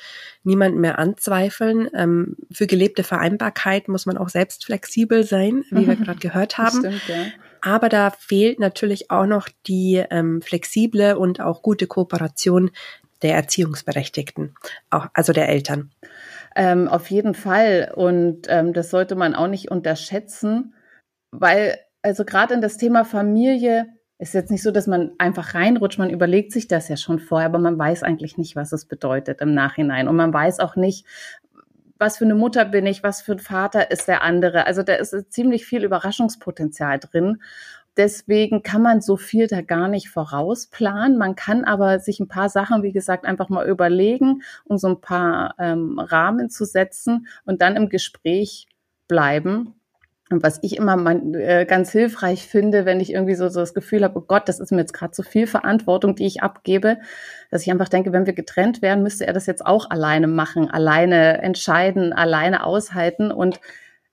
niemand 0.45 0.77
mehr 0.77 0.99
anzweifeln. 0.99 1.89
Ähm, 1.95 2.37
für 2.51 2.67
gelebte 2.67 3.05
Vereinbarkeit 3.05 3.89
muss 3.89 4.07
man 4.07 4.17
auch 4.17 4.29
selbst 4.29 4.65
flexibel 4.65 5.25
sein, 5.25 5.65
wie 5.71 5.83
mhm. 5.83 5.87
wir 5.89 5.97
gerade 5.97 6.19
gehört 6.19 6.59
haben. 6.59 6.79
Stimmt, 6.79 7.03
ja. 7.09 7.27
Aber 7.61 7.89
da 7.89 8.11
fehlt 8.11 8.61
natürlich 8.61 9.11
auch 9.11 9.27
noch 9.27 9.49
die 9.67 10.03
ähm, 10.11 10.41
flexible 10.41 11.17
und 11.17 11.41
auch 11.41 11.63
gute 11.63 11.87
Kooperation 11.87 12.71
der 13.23 13.35
Erziehungsberechtigten, 13.35 14.55
auch, 14.91 15.07
also 15.15 15.33
der 15.33 15.49
Eltern. 15.49 15.91
Ähm, 16.57 16.89
auf 16.89 17.11
jeden 17.11 17.35
Fall. 17.35 17.93
Und 17.95 18.47
ähm, 18.49 18.73
das 18.73 18.91
sollte 18.91 19.15
man 19.15 19.35
auch 19.35 19.47
nicht 19.47 19.71
unterschätzen, 19.71 20.75
weil 21.31 21.79
also 22.03 22.25
gerade 22.25 22.55
in 22.55 22.63
das 22.63 22.79
Thema 22.79 23.05
Familie 23.05 23.87
ist 24.19 24.33
jetzt 24.33 24.51
nicht 24.51 24.63
so, 24.63 24.71
dass 24.71 24.87
man 24.87 25.13
einfach 25.19 25.55
reinrutscht. 25.55 25.99
Man 25.99 26.09
überlegt 26.09 26.53
sich 26.53 26.67
das 26.67 26.89
ja 26.89 26.97
schon 26.97 27.19
vorher, 27.19 27.49
aber 27.49 27.59
man 27.59 27.79
weiß 27.79 28.03
eigentlich 28.03 28.39
nicht, 28.39 28.57
was 28.57 28.73
es 28.73 28.87
bedeutet 28.87 29.43
im 29.43 29.53
Nachhinein. 29.53 30.09
Und 30.09 30.17
man 30.17 30.33
weiß 30.33 30.61
auch 30.61 30.77
nicht, 30.77 31.05
was 31.99 32.17
für 32.17 32.25
eine 32.25 32.35
Mutter 32.35 32.65
bin 32.65 32.87
ich, 32.87 33.03
was 33.03 33.21
für 33.21 33.33
ein 33.33 33.39
Vater 33.39 33.91
ist 33.91 34.09
der 34.09 34.23
andere. 34.23 34.67
Also 34.67 34.83
da 34.83 34.95
ist 34.95 35.15
ziemlich 35.31 35.67
viel 35.67 35.85
Überraschungspotenzial 35.85 36.99
drin. 37.01 37.43
Deswegen 37.97 38.63
kann 38.63 38.83
man 38.83 39.01
so 39.01 39.17
viel 39.17 39.47
da 39.47 39.63
gar 39.63 39.89
nicht 39.89 40.11
vorausplanen. 40.11 41.17
Man 41.17 41.35
kann 41.35 41.65
aber 41.65 41.99
sich 41.99 42.21
ein 42.21 42.29
paar 42.29 42.49
Sachen, 42.51 42.83
wie 42.83 42.93
gesagt, 42.93 43.25
einfach 43.25 43.49
mal 43.49 43.67
überlegen, 43.67 44.43
um 44.65 44.77
so 44.77 44.89
ein 44.89 45.01
paar 45.01 45.55
ähm, 45.59 45.99
Rahmen 45.99 46.51
zu 46.51 46.65
setzen 46.65 47.27
und 47.45 47.63
dann 47.63 47.77
im 47.77 47.89
Gespräch 47.89 48.69
bleiben. 49.09 49.75
Und 50.29 50.43
was 50.43 50.59
ich 50.63 50.77
immer 50.77 50.97
mein, 50.97 51.35
äh, 51.35 51.65
ganz 51.69 51.93
hilfreich 51.93 52.49
finde, 52.49 52.85
wenn 52.85 52.99
ich 52.99 53.13
irgendwie 53.13 53.37
so, 53.37 53.49
so 53.49 53.61
das 53.61 53.75
Gefühl 53.75 54.03
habe, 54.03 54.19
oh 54.19 54.25
Gott, 54.27 54.49
das 54.49 54.59
ist 54.59 54.73
mir 54.73 54.79
jetzt 54.79 54.93
gerade 54.93 55.13
zu 55.13 55.23
viel 55.23 55.47
Verantwortung, 55.47 56.17
die 56.17 56.27
ich 56.27 56.43
abgebe, 56.43 56.99
dass 57.51 57.63
ich 57.63 57.71
einfach 57.71 57.89
denke, 57.89 58.13
wenn 58.13 58.27
wir 58.27 58.33
getrennt 58.33 58.83
wären, 58.83 59.05
müsste 59.05 59.27
er 59.27 59.33
das 59.33 59.47
jetzt 59.47 59.65
auch 59.65 59.89
alleine 59.89 60.27
machen, 60.27 60.69
alleine 60.69 61.43
entscheiden, 61.43 62.13
alleine 62.13 62.65
aushalten. 62.65 63.31
Und 63.31 63.61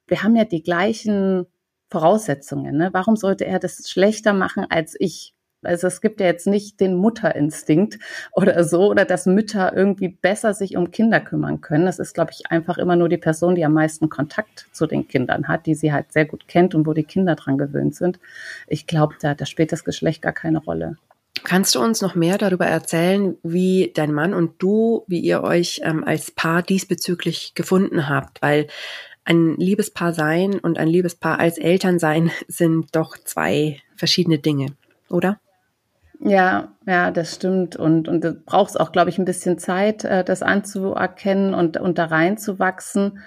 wir 0.05 0.21
haben 0.21 0.35
ja 0.35 0.45
die 0.45 0.61
gleichen 0.61 1.47
Voraussetzungen. 1.93 2.75
Ne? 2.75 2.89
Warum 2.91 3.15
sollte 3.15 3.45
er 3.45 3.59
das 3.59 3.87
schlechter 3.87 4.33
machen 4.33 4.65
als 4.67 4.95
ich? 4.99 5.35
Also 5.61 5.85
es 5.85 6.01
gibt 6.01 6.19
ja 6.19 6.25
jetzt 6.25 6.47
nicht 6.47 6.79
den 6.79 6.95
Mutterinstinkt 6.95 7.99
oder 8.31 8.63
so, 8.63 8.89
oder 8.89 9.05
dass 9.05 9.27
Mütter 9.27 9.77
irgendwie 9.77 10.09
besser 10.09 10.55
sich 10.55 10.75
um 10.75 10.89
Kinder 10.89 11.19
kümmern 11.21 11.61
können. 11.61 11.85
Das 11.85 11.99
ist, 11.99 12.15
glaube 12.15 12.31
ich, 12.31 12.49
einfach 12.49 12.79
immer 12.79 12.95
nur 12.95 13.09
die 13.09 13.17
Person, 13.17 13.53
die 13.53 13.63
am 13.63 13.73
meisten 13.73 14.09
Kontakt 14.09 14.65
zu 14.71 14.87
den 14.87 15.07
Kindern 15.07 15.47
hat, 15.47 15.67
die 15.67 15.75
sie 15.75 15.93
halt 15.93 16.11
sehr 16.11 16.25
gut 16.25 16.47
kennt 16.47 16.73
und 16.73 16.87
wo 16.87 16.93
die 16.93 17.03
Kinder 17.03 17.35
dran 17.35 17.59
gewöhnt 17.59 17.95
sind. 17.95 18.19
Ich 18.67 18.87
glaube, 18.87 19.13
da, 19.21 19.35
da 19.35 19.45
spielt 19.45 19.71
das 19.71 19.83
Geschlecht 19.83 20.23
gar 20.23 20.33
keine 20.33 20.57
Rolle. 20.57 20.97
Kannst 21.43 21.75
du 21.75 21.79
uns 21.79 22.01
noch 22.01 22.15
mehr 22.15 22.39
darüber 22.39 22.65
erzählen, 22.65 23.37
wie 23.43 23.91
dein 23.93 24.13
Mann 24.13 24.33
und 24.33 24.61
du, 24.63 25.03
wie 25.07 25.19
ihr 25.19 25.43
euch 25.43 25.81
ähm, 25.83 26.03
als 26.03 26.31
Paar 26.31 26.63
diesbezüglich 26.63 27.53
gefunden 27.53 28.09
habt? 28.09 28.41
Weil 28.41 28.67
ein 29.25 29.55
Liebespaar 29.57 30.13
sein 30.13 30.59
und 30.59 30.77
ein 30.77 30.87
Liebespaar 30.87 31.39
als 31.39 31.57
Eltern 31.57 31.99
sein 31.99 32.31
sind 32.47 32.95
doch 32.95 33.17
zwei 33.17 33.79
verschiedene 33.95 34.39
Dinge, 34.39 34.73
oder? 35.09 35.39
Ja, 36.19 36.69
ja, 36.85 37.11
das 37.11 37.35
stimmt. 37.35 37.75
Und, 37.75 38.07
und 38.07 38.23
du 38.23 38.33
brauchst 38.33 38.79
auch, 38.79 38.91
glaube 38.93 39.09
ich, 39.09 39.17
ein 39.17 39.25
bisschen 39.25 39.57
Zeit, 39.57 40.05
äh, 40.05 40.23
das 40.23 40.41
anzuerkennen 40.41 41.53
und, 41.53 41.77
und 41.77 41.97
da 41.97 42.05
reinzuwachsen. 42.05 43.19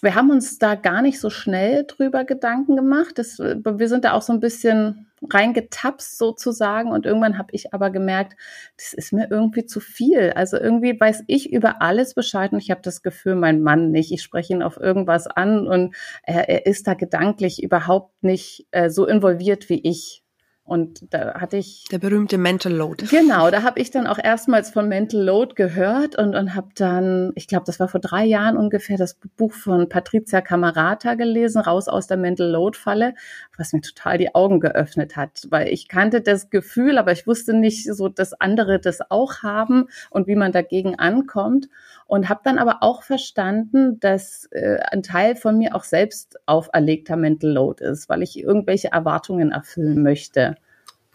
Wir 0.00 0.14
haben 0.14 0.30
uns 0.30 0.58
da 0.58 0.74
gar 0.74 1.02
nicht 1.02 1.20
so 1.20 1.28
schnell 1.28 1.84
drüber 1.84 2.24
Gedanken 2.24 2.76
gemacht. 2.76 3.18
Das, 3.18 3.38
wir 3.38 3.88
sind 3.88 4.04
da 4.04 4.12
auch 4.12 4.22
so 4.22 4.32
ein 4.32 4.40
bisschen 4.40 5.06
reingetapst 5.32 6.18
sozusagen 6.18 6.90
und 6.90 7.06
irgendwann 7.06 7.38
habe 7.38 7.48
ich 7.52 7.72
aber 7.72 7.90
gemerkt, 7.90 8.36
das 8.76 8.92
ist 8.92 9.12
mir 9.12 9.28
irgendwie 9.30 9.66
zu 9.66 9.80
viel. 9.80 10.32
Also 10.34 10.56
irgendwie 10.58 10.98
weiß 10.98 11.24
ich 11.26 11.52
über 11.52 11.82
alles 11.82 12.14
Bescheid 12.14 12.52
und 12.52 12.58
ich 12.58 12.70
habe 12.70 12.82
das 12.82 13.02
Gefühl, 13.02 13.34
mein 13.36 13.62
Mann 13.62 13.90
nicht. 13.90 14.12
Ich 14.12 14.22
spreche 14.22 14.54
ihn 14.54 14.62
auf 14.62 14.76
irgendwas 14.78 15.26
an 15.26 15.66
und 15.68 15.94
er, 16.22 16.48
er 16.48 16.66
ist 16.66 16.86
da 16.86 16.94
gedanklich 16.94 17.62
überhaupt 17.62 18.22
nicht 18.22 18.66
äh, 18.72 18.90
so 18.90 19.06
involviert 19.06 19.68
wie 19.68 19.80
ich. 19.80 20.23
Und 20.66 21.12
da 21.12 21.34
hatte 21.34 21.58
ich. 21.58 21.84
Der 21.90 21.98
berühmte 21.98 22.38
Mental 22.38 22.72
Load. 22.72 23.04
Genau, 23.10 23.50
da 23.50 23.62
habe 23.62 23.78
ich 23.80 23.90
dann 23.90 24.06
auch 24.06 24.18
erstmals 24.18 24.70
von 24.70 24.88
Mental 24.88 25.20
Load 25.20 25.56
gehört 25.56 26.16
und, 26.16 26.34
und 26.34 26.54
habe 26.54 26.68
dann, 26.74 27.32
ich 27.34 27.46
glaube, 27.46 27.64
das 27.66 27.80
war 27.80 27.88
vor 27.88 28.00
drei 28.00 28.24
Jahren 28.24 28.56
ungefähr, 28.56 28.96
das 28.96 29.18
Buch 29.36 29.52
von 29.52 29.90
Patricia 29.90 30.40
Camarata 30.40 31.16
gelesen, 31.16 31.60
Raus 31.60 31.86
aus 31.86 32.06
der 32.06 32.16
Mental 32.16 32.48
Load-Falle, 32.48 33.14
was 33.58 33.74
mir 33.74 33.82
total 33.82 34.16
die 34.16 34.34
Augen 34.34 34.58
geöffnet 34.58 35.16
hat, 35.16 35.46
weil 35.50 35.68
ich 35.68 35.86
kannte 35.88 36.22
das 36.22 36.48
Gefühl, 36.48 36.96
aber 36.96 37.12
ich 37.12 37.26
wusste 37.26 37.52
nicht 37.52 37.84
so, 37.84 38.08
dass 38.08 38.32
andere 38.32 38.78
das 38.78 39.10
auch 39.10 39.42
haben 39.42 39.88
und 40.08 40.26
wie 40.26 40.36
man 40.36 40.50
dagegen 40.50 40.98
ankommt. 40.98 41.68
Und 42.06 42.28
habe 42.28 42.40
dann 42.44 42.58
aber 42.58 42.78
auch 42.82 43.02
verstanden, 43.02 43.98
dass 44.00 44.46
äh, 44.52 44.78
ein 44.90 45.02
Teil 45.02 45.36
von 45.36 45.58
mir 45.58 45.74
auch 45.74 45.84
selbst 45.84 46.38
auferlegter 46.46 47.16
Mental 47.16 47.50
Load 47.50 47.84
ist, 47.84 48.08
weil 48.08 48.22
ich 48.22 48.38
irgendwelche 48.38 48.92
Erwartungen 48.92 49.52
erfüllen 49.52 50.02
möchte. 50.02 50.56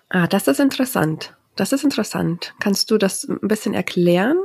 Ah, 0.09 0.27
das 0.27 0.47
ist 0.47 0.59
interessant. 0.59 1.35
Das 1.55 1.71
ist 1.71 1.83
interessant. 1.83 2.53
Kannst 2.59 2.89
du 2.89 2.97
das 2.97 3.27
ein 3.27 3.47
bisschen 3.47 3.73
erklären? 3.73 4.37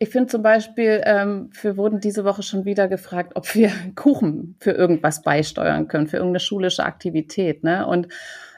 Ich 0.00 0.08
finde 0.10 0.26
zum 0.26 0.42
Beispiel, 0.42 1.00
ähm, 1.04 1.50
wir 1.62 1.76
wurden 1.76 2.00
diese 2.00 2.24
Woche 2.24 2.42
schon 2.42 2.64
wieder 2.64 2.88
gefragt, 2.88 3.32
ob 3.36 3.54
wir 3.54 3.70
Kuchen 3.94 4.56
für 4.58 4.72
irgendwas 4.72 5.22
beisteuern 5.22 5.86
können, 5.86 6.08
für 6.08 6.16
irgendeine 6.16 6.40
schulische 6.40 6.84
Aktivität. 6.84 7.62
Ne? 7.62 7.86
Und 7.86 8.08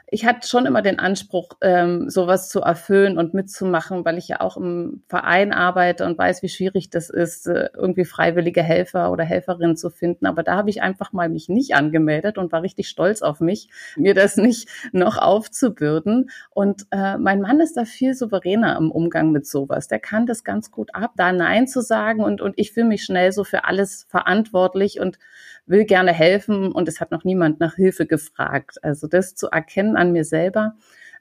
ich 0.09 0.25
hatte 0.25 0.47
schon 0.47 0.65
immer 0.65 0.81
den 0.81 0.99
Anspruch, 0.99 1.49
ähm, 1.59 2.09
sowas 2.09 2.47
zu 2.47 2.61
erfüllen 2.61 3.17
und 3.17 3.33
mitzumachen, 3.33 4.05
weil 4.05 4.17
ich 4.17 4.29
ja 4.29 4.39
auch 4.39 4.55
im 4.55 5.03
Verein 5.09 5.51
arbeite 5.51 6.05
und 6.05 6.17
weiß, 6.17 6.41
wie 6.43 6.49
schwierig 6.49 6.89
das 6.89 7.09
ist, 7.09 7.45
äh, 7.47 7.69
irgendwie 7.73 8.05
freiwillige 8.05 8.63
Helfer 8.63 9.11
oder 9.11 9.25
Helferinnen 9.25 9.75
zu 9.75 9.89
finden. 9.89 10.25
Aber 10.25 10.43
da 10.43 10.55
habe 10.55 10.69
ich 10.69 10.81
einfach 10.81 11.11
mal 11.11 11.27
mich 11.27 11.49
nicht 11.49 11.75
angemeldet 11.75 12.37
und 12.37 12.53
war 12.53 12.61
richtig 12.61 12.87
stolz 12.87 13.21
auf 13.21 13.41
mich, 13.41 13.69
mir 13.97 14.13
das 14.13 14.37
nicht 14.37 14.69
noch 14.93 15.17
aufzubürden. 15.17 16.29
Und 16.51 16.87
äh, 16.91 17.17
mein 17.17 17.41
Mann 17.41 17.59
ist 17.59 17.75
da 17.75 17.83
viel 17.83 18.13
souveräner 18.13 18.77
im 18.77 18.91
Umgang 18.91 19.33
mit 19.33 19.45
sowas. 19.45 19.89
Der 19.89 19.99
kann 19.99 20.25
das 20.25 20.45
ganz 20.45 20.71
gut 20.71 20.95
ab, 20.95 21.11
da 21.17 21.33
Nein 21.33 21.67
zu 21.67 21.81
sagen 21.81 22.23
und, 22.23 22.39
und 22.39 22.53
ich 22.55 22.71
fühle 22.71 22.87
mich 22.87 23.03
schnell 23.03 23.33
so 23.33 23.43
für 23.43 23.65
alles 23.65 24.05
verantwortlich 24.09 25.01
und 25.01 25.19
will 25.67 25.83
gerne 25.83 26.13
helfen 26.13 26.71
und 26.71 26.87
es 26.87 27.01
hat 27.01 27.11
noch 27.11 27.25
niemand 27.25 27.59
nach 27.59 27.75
Hilfe 27.75 28.05
gefragt. 28.05 28.77
Also 28.83 29.07
das 29.07 29.35
zu 29.35 29.49
erkennen 29.49 29.96
an 29.97 30.11
mir 30.11 30.23
selber 30.23 30.75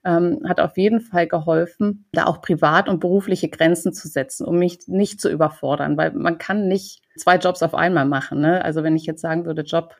ähm, 0.06 0.40
hat 0.46 0.60
auf 0.60 0.78
jeden 0.78 1.00
Fall 1.00 1.26
geholfen, 1.26 2.06
da 2.12 2.26
auch 2.26 2.40
privat 2.40 2.88
und 2.88 3.00
berufliche 3.00 3.48
Grenzen 3.48 3.92
zu 3.92 4.06
setzen, 4.06 4.46
um 4.46 4.56
mich 4.56 4.86
nicht 4.86 5.20
zu 5.20 5.28
überfordern, 5.28 5.96
weil 5.96 6.12
man 6.12 6.38
kann 6.38 6.68
nicht 6.68 7.02
zwei 7.16 7.36
Jobs 7.36 7.62
auf 7.62 7.74
einmal 7.74 8.06
machen. 8.06 8.40
Ne? 8.40 8.64
Also 8.64 8.84
wenn 8.84 8.94
ich 8.94 9.04
jetzt 9.04 9.20
sagen 9.20 9.44
würde, 9.46 9.62
Job 9.62 9.96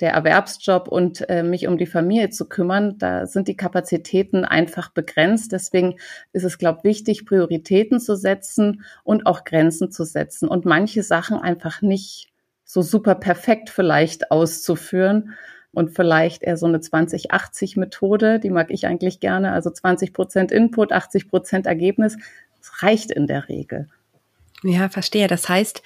der 0.00 0.12
Erwerbsjob 0.12 0.88
und 0.88 1.28
äh, 1.28 1.42
mich 1.42 1.66
um 1.66 1.78
die 1.78 1.86
Familie 1.86 2.30
zu 2.30 2.48
kümmern, 2.48 2.96
da 2.98 3.26
sind 3.26 3.48
die 3.48 3.56
Kapazitäten 3.56 4.44
einfach 4.44 4.90
begrenzt. 4.92 5.52
Deswegen 5.52 5.96
ist 6.32 6.44
es, 6.44 6.58
glaube 6.58 6.78
ich, 6.78 6.84
wichtig, 6.84 7.26
Prioritäten 7.26 7.98
zu 8.00 8.16
setzen 8.16 8.82
und 9.04 9.26
auch 9.26 9.44
Grenzen 9.44 9.90
zu 9.90 10.04
setzen 10.04 10.48
und 10.48 10.64
manche 10.66 11.02
Sachen 11.02 11.38
einfach 11.38 11.80
nicht 11.80 12.28
so 12.64 12.82
super 12.82 13.14
perfekt 13.14 13.70
vielleicht 13.70 14.30
auszuführen 14.30 15.34
und 15.72 15.94
vielleicht 15.94 16.42
eher 16.42 16.56
so 16.56 16.66
eine 16.66 16.78
20-80-Methode, 16.78 18.40
die 18.40 18.50
mag 18.50 18.70
ich 18.70 18.86
eigentlich 18.86 19.20
gerne, 19.20 19.52
also 19.52 19.70
20 19.70 20.12
Prozent 20.12 20.52
Input, 20.52 20.92
80 20.92 21.28
Prozent 21.28 21.66
Ergebnis. 21.66 22.16
Das 22.58 22.82
reicht 22.82 23.10
in 23.10 23.26
der 23.26 23.48
Regel. 23.48 23.88
Ja, 24.62 24.88
verstehe. 24.88 25.26
Das 25.26 25.48
heißt, 25.48 25.82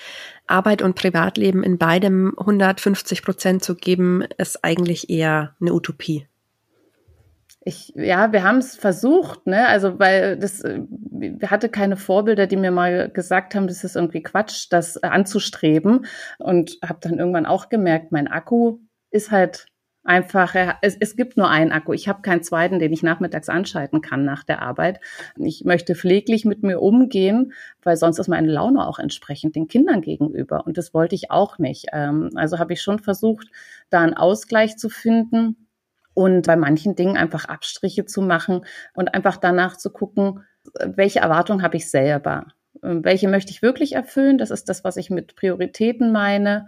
Arbeit 0.46 0.82
und 0.82 0.96
Privatleben 0.96 1.62
in 1.62 1.78
beidem 1.78 2.34
150 2.38 3.22
Prozent 3.22 3.62
zu 3.62 3.76
geben, 3.76 4.24
ist 4.36 4.64
eigentlich 4.64 5.10
eher 5.10 5.54
eine 5.60 5.72
Utopie 5.72 6.26
ich, 7.64 7.92
ja, 7.96 8.32
wir 8.32 8.42
haben 8.42 8.58
es 8.58 8.76
versucht, 8.76 9.46
ne? 9.46 9.66
Also 9.68 9.98
weil 9.98 10.36
das 10.36 10.60
äh, 10.60 10.82
hatte 11.46 11.68
keine 11.68 11.96
Vorbilder, 11.96 12.46
die 12.46 12.56
mir 12.56 12.70
mal 12.70 13.08
gesagt 13.08 13.54
haben, 13.54 13.66
das 13.66 13.84
ist 13.84 13.96
irgendwie 13.96 14.22
Quatsch, 14.22 14.66
das 14.70 15.02
anzustreben. 15.02 16.06
Und 16.38 16.78
habe 16.84 16.98
dann 17.00 17.18
irgendwann 17.18 17.46
auch 17.46 17.70
gemerkt, 17.70 18.12
mein 18.12 18.28
Akku 18.28 18.78
ist 19.10 19.30
halt 19.30 19.66
Einfach, 20.06 20.54
es, 20.82 20.96
es 21.00 21.16
gibt 21.16 21.38
nur 21.38 21.48
einen 21.48 21.72
Akku. 21.72 21.94
Ich 21.94 22.08
habe 22.08 22.20
keinen 22.20 22.42
zweiten, 22.42 22.78
den 22.78 22.92
ich 22.92 23.02
nachmittags 23.02 23.48
anschalten 23.48 24.02
kann 24.02 24.24
nach 24.24 24.44
der 24.44 24.60
Arbeit. 24.60 25.00
Ich 25.36 25.64
möchte 25.64 25.94
pfleglich 25.94 26.44
mit 26.44 26.62
mir 26.62 26.82
umgehen, 26.82 27.54
weil 27.82 27.96
sonst 27.96 28.18
ist 28.18 28.28
meine 28.28 28.52
Laune 28.52 28.86
auch 28.86 28.98
entsprechend 28.98 29.56
den 29.56 29.66
Kindern 29.66 30.02
gegenüber. 30.02 30.66
Und 30.66 30.76
das 30.76 30.92
wollte 30.92 31.14
ich 31.14 31.30
auch 31.30 31.58
nicht. 31.58 31.86
Ähm, 31.92 32.28
also 32.34 32.58
habe 32.58 32.74
ich 32.74 32.82
schon 32.82 32.98
versucht, 32.98 33.48
da 33.88 34.02
einen 34.02 34.12
Ausgleich 34.12 34.76
zu 34.76 34.90
finden 34.90 35.68
und 36.12 36.46
bei 36.46 36.56
manchen 36.56 36.94
Dingen 36.94 37.16
einfach 37.16 37.46
Abstriche 37.46 38.04
zu 38.04 38.20
machen 38.20 38.66
und 38.92 39.14
einfach 39.14 39.38
danach 39.38 39.78
zu 39.78 39.90
gucken, 39.90 40.44
welche 40.84 41.20
Erwartungen 41.20 41.62
habe 41.62 41.78
ich 41.78 41.90
selber? 41.90 42.48
Welche 42.82 43.28
möchte 43.28 43.52
ich 43.52 43.62
wirklich 43.62 43.94
erfüllen? 43.94 44.36
Das 44.36 44.50
ist 44.50 44.68
das, 44.68 44.84
was 44.84 44.98
ich 44.98 45.08
mit 45.08 45.34
Prioritäten 45.34 46.12
meine. 46.12 46.66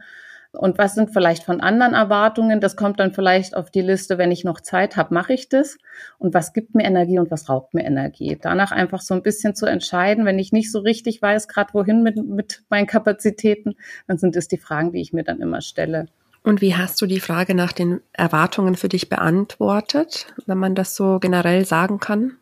Und 0.53 0.79
was 0.79 0.95
sind 0.95 1.11
vielleicht 1.13 1.45
von 1.45 1.61
anderen 1.61 1.95
Erwartungen? 1.95 2.61
Das 2.61 2.77
kommt 2.77 3.01
dann 3.01 3.13
vielleicht 3.13 3.57
auf 3.57 3.71
die 3.71 3.83
Liste, 3.83 4.19
wenn 4.19 4.33
ich 4.33 4.45
noch 4.45 4.61
Zeit 4.61 4.97
habe, 4.97 5.13
mache 5.13 5.33
ich 5.33 5.49
das. 5.49 5.79
Und 6.19 6.35
was 6.35 6.53
gibt 6.53 6.75
mir 6.75 6.85
Energie 6.85 7.19
und 7.19 7.31
was 7.31 7.49
raubt 7.49 7.75
mir 7.75 7.85
Energie? 7.85 8.39
Danach 8.41 8.73
einfach 8.73 9.01
so 9.01 9.15
ein 9.15 9.23
bisschen 9.23 9.55
zu 9.55 9.67
entscheiden, 9.67 10.25
wenn 10.25 10.39
ich 10.39 10.53
nicht 10.53 10.73
so 10.73 10.81
richtig 10.81 11.21
weiß, 11.21 11.49
gerade 11.49 11.75
wohin 11.75 12.03
mit, 12.03 12.17
mit 12.17 12.63
meinen 12.69 12.87
Kapazitäten, 12.87 13.77
dann 14.07 14.19
sind 14.19 14.37
es 14.37 14.49
die 14.49 14.59
Fragen, 14.59 14.93
die 14.93 15.01
ich 15.01 15.13
mir 15.13 15.25
dann 15.25 15.41
immer 15.41 15.61
stelle. 15.61 16.07
Und 16.43 16.61
wie 16.61 16.77
hast 16.77 17.03
du 17.03 17.07
die 17.07 17.19
Frage 17.19 17.57
nach 17.57 17.73
den 17.73 18.01
Erwartungen 18.13 18.77
für 18.77 18.89
dich 18.89 19.09
beantwortet, 19.09 20.33
wenn 20.47 20.59
man 20.59 20.77
das 20.77 20.95
so 20.95 21.19
generell 21.19 21.65
sagen 21.65 21.99
kann? 21.99 22.37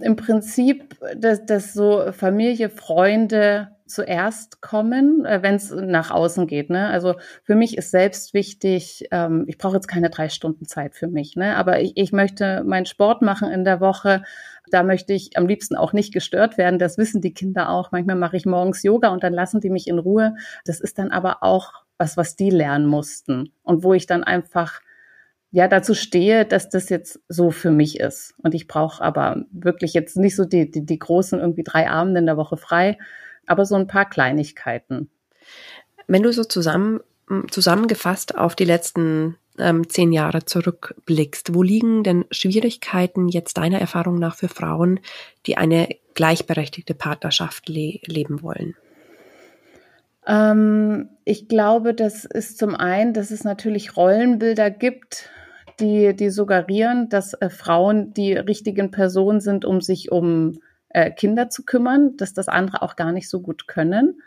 Im 0.00 0.14
Prinzip, 0.14 0.96
dass, 1.16 1.44
dass 1.44 1.74
so 1.74 2.12
Familie, 2.12 2.70
Freunde, 2.70 3.72
zuerst 3.92 4.60
kommen, 4.60 5.24
äh, 5.24 5.42
wenn 5.42 5.56
es 5.56 5.70
nach 5.70 6.10
außen 6.10 6.46
geht. 6.46 6.70
Ne? 6.70 6.88
Also 6.88 7.14
für 7.44 7.54
mich 7.54 7.76
ist 7.76 7.90
selbst 7.90 8.34
wichtig, 8.34 9.06
ähm, 9.10 9.44
ich 9.48 9.58
brauche 9.58 9.76
jetzt 9.76 9.88
keine 9.88 10.10
drei 10.10 10.28
Stunden 10.28 10.66
Zeit 10.66 10.94
für 10.94 11.08
mich, 11.08 11.36
ne? 11.36 11.56
aber 11.56 11.80
ich, 11.80 11.92
ich 11.96 12.12
möchte 12.12 12.64
meinen 12.64 12.86
Sport 12.86 13.22
machen 13.22 13.50
in 13.50 13.64
der 13.64 13.80
Woche. 13.80 14.22
Da 14.70 14.82
möchte 14.82 15.12
ich 15.12 15.36
am 15.36 15.46
liebsten 15.46 15.76
auch 15.76 15.92
nicht 15.92 16.14
gestört 16.14 16.56
werden. 16.56 16.78
Das 16.78 16.96
wissen 16.96 17.20
die 17.20 17.34
Kinder 17.34 17.68
auch. 17.68 17.92
Manchmal 17.92 18.16
mache 18.16 18.36
ich 18.36 18.46
morgens 18.46 18.82
Yoga 18.82 19.08
und 19.08 19.22
dann 19.22 19.34
lassen 19.34 19.60
die 19.60 19.70
mich 19.70 19.86
in 19.86 19.98
Ruhe. 19.98 20.34
Das 20.64 20.80
ist 20.80 20.98
dann 20.98 21.10
aber 21.10 21.42
auch 21.42 21.72
was, 21.98 22.16
was 22.16 22.36
die 22.36 22.50
lernen 22.50 22.86
mussten 22.86 23.52
und 23.62 23.82
wo 23.82 23.92
ich 23.92 24.06
dann 24.06 24.24
einfach 24.24 24.80
ja 25.52 25.68
dazu 25.68 25.94
stehe, 25.94 26.44
dass 26.46 26.70
das 26.70 26.88
jetzt 26.88 27.20
so 27.28 27.50
für 27.50 27.70
mich 27.70 28.00
ist. 28.00 28.34
Und 28.38 28.54
ich 28.54 28.66
brauche 28.66 29.02
aber 29.02 29.44
wirklich 29.52 29.92
jetzt 29.92 30.16
nicht 30.16 30.34
so 30.34 30.44
die, 30.44 30.70
die, 30.70 30.84
die 30.84 30.98
großen 30.98 31.38
irgendwie 31.38 31.62
drei 31.62 31.88
Abende 31.88 32.20
in 32.20 32.26
der 32.26 32.38
Woche 32.38 32.56
frei, 32.56 32.98
aber 33.46 33.64
so 33.64 33.74
ein 33.74 33.86
paar 33.86 34.08
Kleinigkeiten. 34.08 35.10
Wenn 36.06 36.22
du 36.22 36.32
so 36.32 36.44
zusammen, 36.44 37.00
zusammengefasst 37.50 38.36
auf 38.36 38.54
die 38.54 38.64
letzten 38.64 39.36
ähm, 39.58 39.88
zehn 39.88 40.12
Jahre 40.12 40.44
zurückblickst, 40.44 41.54
wo 41.54 41.62
liegen 41.62 42.02
denn 42.02 42.24
Schwierigkeiten 42.30 43.28
jetzt 43.28 43.56
deiner 43.56 43.80
Erfahrung 43.80 44.18
nach 44.18 44.36
für 44.36 44.48
Frauen, 44.48 45.00
die 45.46 45.56
eine 45.56 45.88
gleichberechtigte 46.14 46.94
Partnerschaft 46.94 47.68
le 47.68 47.98
leben 48.06 48.42
wollen? 48.42 48.74
Ähm, 50.26 51.10
ich 51.24 51.48
glaube, 51.48 51.94
das 51.94 52.24
ist 52.24 52.58
zum 52.58 52.74
einen, 52.74 53.12
dass 53.12 53.30
es 53.30 53.44
natürlich 53.44 53.96
Rollenbilder 53.96 54.70
gibt, 54.70 55.28
die, 55.80 56.14
die 56.14 56.30
suggerieren, 56.30 57.08
dass 57.08 57.34
äh, 57.34 57.50
Frauen 57.50 58.14
die 58.14 58.34
richtigen 58.34 58.90
Personen 58.90 59.40
sind, 59.40 59.64
um 59.64 59.80
sich 59.80 60.12
um 60.12 60.60
äh, 60.94 61.10
Kinder 61.10 61.50
zu 61.50 61.64
kümmern, 61.64 62.16
dass 62.16 62.34
das 62.34 62.48
andere 62.48 62.82
auch 62.82 62.96
gar 62.96 63.12
nicht 63.12 63.28
so 63.28 63.40
gut 63.40 63.66
können. 63.66 64.22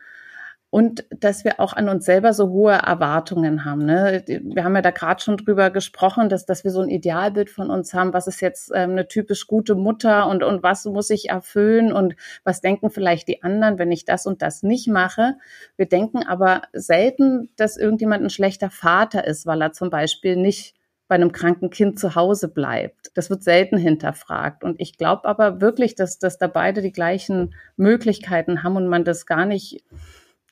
Und 0.72 1.06
dass 1.10 1.46
wir 1.46 1.62
auch 1.62 1.72
an 1.72 1.88
uns 1.88 2.04
selber 2.04 2.34
so 2.34 2.50
hohe 2.50 2.74
Erwartungen 2.74 3.64
haben. 3.64 3.86
Ne? 3.86 4.26
Wir 4.28 4.66
haben 4.66 4.76
ja 4.76 4.82
da 4.82 4.92
gerade 4.92 5.24
schon 5.24 5.38
drüber 5.38 5.70
gesprochen, 5.70 6.28
dass, 6.28 6.46
dass 6.46 6.66
wir 6.66 6.72
so 6.72 6.82
ein 6.82 6.90
Idealbild 6.90 7.50
von 7.50 7.70
uns 7.70 7.94
haben, 7.94 8.12
was 8.12 8.28
ist 8.28 8.42
jetzt 8.42 8.72
ähm, 8.76 8.92
eine 8.92 9.08
typisch 9.08 9.48
gute 9.48 9.76
Mutter 9.76 10.28
und, 10.28 10.44
und 10.44 10.64
was 10.64 10.84
muss 10.84 11.10
ich 11.12 11.30
erfüllen 11.30 11.94
und 11.94 12.18
was 12.44 12.60
denken 12.60 12.90
vielleicht 12.90 13.30
die 13.30 13.42
anderen, 13.42 13.80
wenn 13.80 13.92
ich 13.92 14.04
das 14.04 14.26
und 14.26 14.42
das 14.42 14.64
nicht 14.64 14.90
mache. 14.90 15.38
Wir 15.78 15.86
denken 15.86 16.24
aber 16.28 16.64
selten, 16.74 17.50
dass 17.56 17.78
irgendjemand 17.78 18.24
ein 18.24 18.30
schlechter 18.30 18.70
Vater 18.70 19.26
ist, 19.26 19.46
weil 19.46 19.62
er 19.62 19.72
zum 19.72 19.90
Beispiel 19.90 20.36
nicht 20.36 20.75
bei 21.08 21.16
einem 21.16 21.32
kranken 21.32 21.70
Kind 21.70 22.00
zu 22.00 22.16
Hause 22.16 22.48
bleibt. 22.48 23.12
Das 23.14 23.30
wird 23.30 23.44
selten 23.44 23.78
hinterfragt. 23.78 24.64
Und 24.64 24.80
ich 24.80 24.98
glaube 24.98 25.26
aber 25.26 25.62
wirklich, 25.62 25.96
dass, 25.96 26.18
dass 26.18 26.38
da 26.38 26.48
beide 26.48 26.82
die 26.82 26.92
gleichen 26.92 27.54
Möglichkeiten 27.78 28.64
haben 28.64 28.76
und 28.76 28.88
man 28.88 29.04
das 29.04 29.26
gar 29.26 29.46
nicht, 29.46 29.84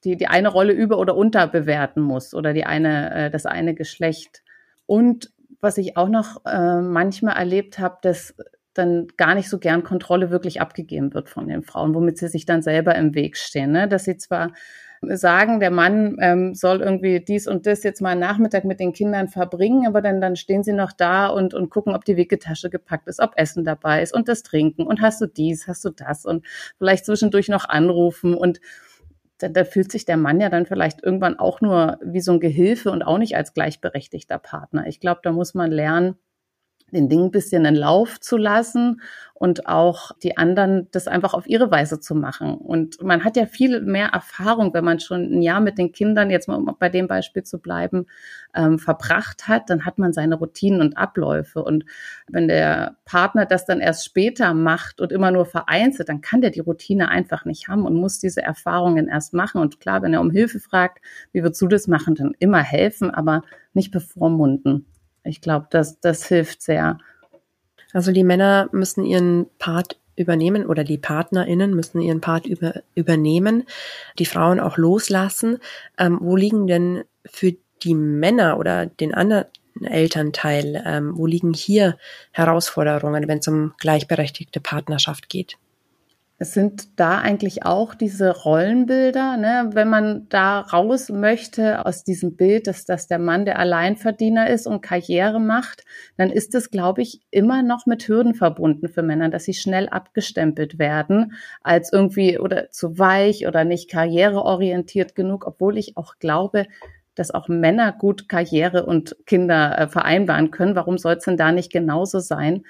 die, 0.03 0.15
die 0.15 0.27
eine 0.27 0.49
Rolle 0.49 0.73
über- 0.73 0.99
oder 0.99 1.15
unterbewerten 1.15 2.03
muss 2.03 2.33
oder 2.33 2.53
die 2.53 2.65
eine, 2.65 3.13
äh, 3.13 3.29
das 3.31 3.45
eine 3.45 3.73
Geschlecht. 3.73 4.43
Und 4.85 5.31
was 5.59 5.77
ich 5.77 5.97
auch 5.97 6.09
noch 6.09 6.45
äh, 6.45 6.81
manchmal 6.81 7.37
erlebt 7.37 7.79
habe, 7.79 7.97
dass 8.01 8.35
dann 8.73 9.07
gar 9.17 9.35
nicht 9.35 9.49
so 9.49 9.59
gern 9.59 9.83
Kontrolle 9.83 10.29
wirklich 10.29 10.61
abgegeben 10.61 11.13
wird 11.13 11.29
von 11.29 11.47
den 11.47 11.63
Frauen, 11.63 11.93
womit 11.93 12.17
sie 12.17 12.27
sich 12.27 12.45
dann 12.45 12.61
selber 12.61 12.95
im 12.95 13.15
Weg 13.15 13.37
stehen. 13.37 13.71
Ne? 13.71 13.87
Dass 13.87 14.05
sie 14.05 14.17
zwar 14.17 14.51
sagen, 15.15 15.59
der 15.59 15.71
Mann 15.71 16.17
ähm, 16.19 16.55
soll 16.55 16.81
irgendwie 16.81 17.19
dies 17.19 17.47
und 17.47 17.65
das 17.65 17.83
jetzt 17.83 18.01
mal 18.01 18.11
einen 18.11 18.19
Nachmittag 18.19 18.63
mit 18.65 18.79
den 18.79 18.93
Kindern 18.93 19.27
verbringen, 19.27 19.87
aber 19.87 20.01
dann, 20.01 20.21
dann 20.21 20.35
stehen 20.35 20.63
sie 20.63 20.73
noch 20.73 20.91
da 20.91 21.27
und, 21.27 21.53
und 21.53 21.69
gucken, 21.69 21.95
ob 21.95 22.05
die 22.05 22.17
Wicketasche 22.17 22.69
gepackt 22.69 23.07
ist, 23.07 23.19
ob 23.19 23.33
Essen 23.35 23.63
dabei 23.63 24.01
ist 24.01 24.13
und 24.13 24.27
das 24.27 24.43
Trinken 24.43 24.85
und 24.85 25.01
hast 25.01 25.21
du 25.21 25.27
dies, 25.27 25.67
hast 25.67 25.85
du 25.85 25.89
das 25.89 26.25
und 26.25 26.45
vielleicht 26.77 27.05
zwischendurch 27.05 27.49
noch 27.49 27.67
anrufen 27.67 28.33
und 28.33 28.59
da, 29.37 29.49
da 29.49 29.63
fühlt 29.63 29.91
sich 29.91 30.05
der 30.05 30.17
Mann 30.17 30.39
ja 30.39 30.49
dann 30.49 30.65
vielleicht 30.65 31.03
irgendwann 31.03 31.37
auch 31.37 31.61
nur 31.61 31.99
wie 32.03 32.21
so 32.21 32.31
ein 32.31 32.39
Gehilfe 32.39 32.91
und 32.91 33.03
auch 33.03 33.17
nicht 33.17 33.35
als 33.35 33.53
gleichberechtigter 33.53 34.39
Partner. 34.39 34.87
Ich 34.87 34.99
glaube, 34.99 35.21
da 35.23 35.31
muss 35.31 35.53
man 35.53 35.71
lernen, 35.71 36.15
den 36.93 37.09
Ding 37.09 37.25
ein 37.25 37.31
bisschen 37.31 37.65
in 37.65 37.75
Lauf 37.75 38.19
zu 38.19 38.37
lassen 38.37 39.01
und 39.43 39.67
auch 39.67 40.11
die 40.23 40.37
anderen 40.37 40.87
das 40.91 41.09
einfach 41.09 41.33
auf 41.33 41.47
ihre 41.47 41.69
Weise 41.69 41.99
zu 41.99 42.15
machen. 42.15 42.55
Und 42.55 43.03
man 43.03 43.25
hat 43.25 43.35
ja 43.35 43.45
viel 43.45 43.81
mehr 43.81 44.07
Erfahrung, 44.07 44.73
wenn 44.73 44.85
man 44.85 45.01
schon 45.01 45.33
ein 45.33 45.41
Jahr 45.41 45.59
mit 45.59 45.77
den 45.77 45.91
Kindern, 45.91 46.29
jetzt 46.29 46.47
mal 46.47 46.55
um 46.55 46.73
bei 46.79 46.87
dem 46.87 47.07
Beispiel 47.07 47.43
zu 47.43 47.59
bleiben, 47.59 48.05
ähm, 48.55 48.79
verbracht 48.79 49.49
hat, 49.49 49.69
dann 49.69 49.85
hat 49.85 49.97
man 49.97 50.13
seine 50.13 50.35
Routinen 50.35 50.79
und 50.79 50.97
Abläufe. 50.97 51.61
Und 51.61 51.83
wenn 52.29 52.47
der 52.47 52.95
Partner 53.03 53.45
das 53.45 53.65
dann 53.65 53.81
erst 53.81 54.05
später 54.05 54.53
macht 54.53 55.01
und 55.01 55.11
immer 55.11 55.29
nur 55.29 55.45
vereinzelt, 55.45 56.07
dann 56.07 56.21
kann 56.21 56.39
der 56.39 56.51
die 56.51 56.61
Routine 56.61 57.09
einfach 57.09 57.43
nicht 57.43 57.67
haben 57.67 57.85
und 57.85 57.95
muss 57.95 58.19
diese 58.19 58.41
Erfahrungen 58.41 59.09
erst 59.09 59.33
machen. 59.33 59.59
Und 59.59 59.81
klar, 59.81 60.01
wenn 60.03 60.13
er 60.13 60.21
um 60.21 60.31
Hilfe 60.31 60.61
fragt, 60.61 61.03
wie 61.33 61.43
würdest 61.43 61.61
du 61.61 61.67
das 61.67 61.87
machen, 61.87 62.15
dann 62.15 62.33
immer 62.39 62.61
helfen, 62.61 63.11
aber 63.11 63.41
nicht 63.73 63.91
bevormunden. 63.91 64.85
Ich 65.23 65.41
glaube, 65.41 65.67
das, 65.69 65.99
das 65.99 66.25
hilft 66.25 66.61
sehr. 66.61 66.97
Also 67.93 68.11
die 68.11 68.23
Männer 68.23 68.69
müssen 68.71 69.05
ihren 69.05 69.47
Part 69.59 69.97
übernehmen 70.15 70.65
oder 70.65 70.83
die 70.83 70.97
PartnerInnen 70.97 71.73
müssen 71.73 72.01
ihren 72.01 72.21
Part 72.21 72.45
über, 72.45 72.81
übernehmen, 72.95 73.63
die 74.19 74.25
Frauen 74.25 74.59
auch 74.59 74.77
loslassen. 74.77 75.59
Ähm, 75.97 76.19
wo 76.21 76.35
liegen 76.35 76.67
denn 76.67 77.03
für 77.25 77.53
die 77.83 77.95
Männer 77.95 78.57
oder 78.57 78.85
den 78.85 79.13
anderen 79.13 79.45
Elternteil, 79.81 80.83
ähm, 80.85 81.17
wo 81.17 81.25
liegen 81.25 81.53
hier 81.53 81.97
Herausforderungen, 82.31 83.27
wenn 83.27 83.39
es 83.39 83.47
um 83.47 83.73
gleichberechtigte 83.79 84.59
Partnerschaft 84.59 85.29
geht? 85.29 85.57
Es 86.39 86.53
sind 86.53 86.99
da 86.99 87.19
eigentlich 87.19 87.63
auch 87.63 87.93
diese 87.93 88.31
Rollenbilder, 88.31 89.37
ne? 89.37 89.69
wenn 89.73 89.87
man 89.87 90.27
da 90.29 90.61
raus 90.61 91.09
möchte 91.09 91.85
aus 91.85 92.03
diesem 92.03 92.35
Bild, 92.35 92.65
dass, 92.67 92.85
dass 92.85 93.07
der 93.07 93.19
Mann 93.19 93.45
der 93.45 93.59
Alleinverdiener 93.59 94.49
ist 94.49 94.65
und 94.65 94.81
Karriere 94.81 95.39
macht, 95.39 95.85
dann 96.17 96.31
ist 96.31 96.55
es, 96.55 96.71
glaube 96.71 97.03
ich, 97.03 97.21
immer 97.29 97.61
noch 97.61 97.85
mit 97.85 98.07
Hürden 98.07 98.33
verbunden 98.33 98.89
für 98.89 99.03
Männer, 99.03 99.29
dass 99.29 99.45
sie 99.45 99.53
schnell 99.53 99.87
abgestempelt 99.87 100.79
werden 100.79 101.33
als 101.61 101.93
irgendwie 101.93 102.39
oder 102.39 102.71
zu 102.71 102.97
weich 102.97 103.47
oder 103.47 103.63
nicht 103.63 103.89
karriereorientiert 103.89 105.15
genug, 105.15 105.45
obwohl 105.45 105.77
ich 105.77 105.97
auch 105.97 106.15
glaube, 106.17 106.65
dass 107.15 107.31
auch 107.31 107.47
Männer 107.47 107.91
gut 107.93 108.27
Karriere 108.27 108.85
und 108.85 109.15
Kinder 109.25 109.77
äh, 109.77 109.87
vereinbaren 109.87 110.51
können. 110.51 110.75
Warum 110.75 110.97
soll 110.97 111.13
es 111.13 111.25
denn 111.25 111.37
da 111.37 111.51
nicht 111.51 111.71
genauso 111.71 112.19
sein? 112.19 112.63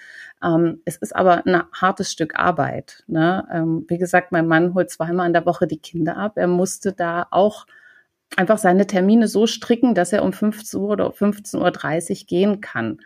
Ähm, 0.43 0.82
es 0.86 0.97
ist 0.97 1.15
aber 1.15 1.45
ein 1.45 1.63
hartes 1.73 2.12
Stück 2.12 2.38
Arbeit. 2.38 3.03
Ne? 3.08 3.47
Ähm, 3.51 3.86
wie 3.88 3.97
gesagt, 3.97 4.32
mein 4.32 4.47
Mann 4.47 4.73
holt 4.73 4.89
zweimal 4.89 5.27
in 5.27 5.34
der 5.34 5.45
Woche 5.45 5.67
die 5.67 5.79
Kinder 5.79 6.17
ab. 6.17 6.34
Er 6.36 6.47
musste 6.47 6.93
da 6.93 7.27
auch 7.32 7.65
einfach 8.36 8.58
seine 8.58 8.88
Termine 8.88 9.27
so 9.27 9.47
stricken, 9.47 9.95
dass 9.95 10.13
er 10.13 10.23
um 10.23 10.34
15 10.34 10.79
Uhr 10.79 10.89
oder 10.89 11.08
15.30 11.10 12.21
Uhr 12.21 12.27
gehen 12.27 12.62
kann. 12.62 12.99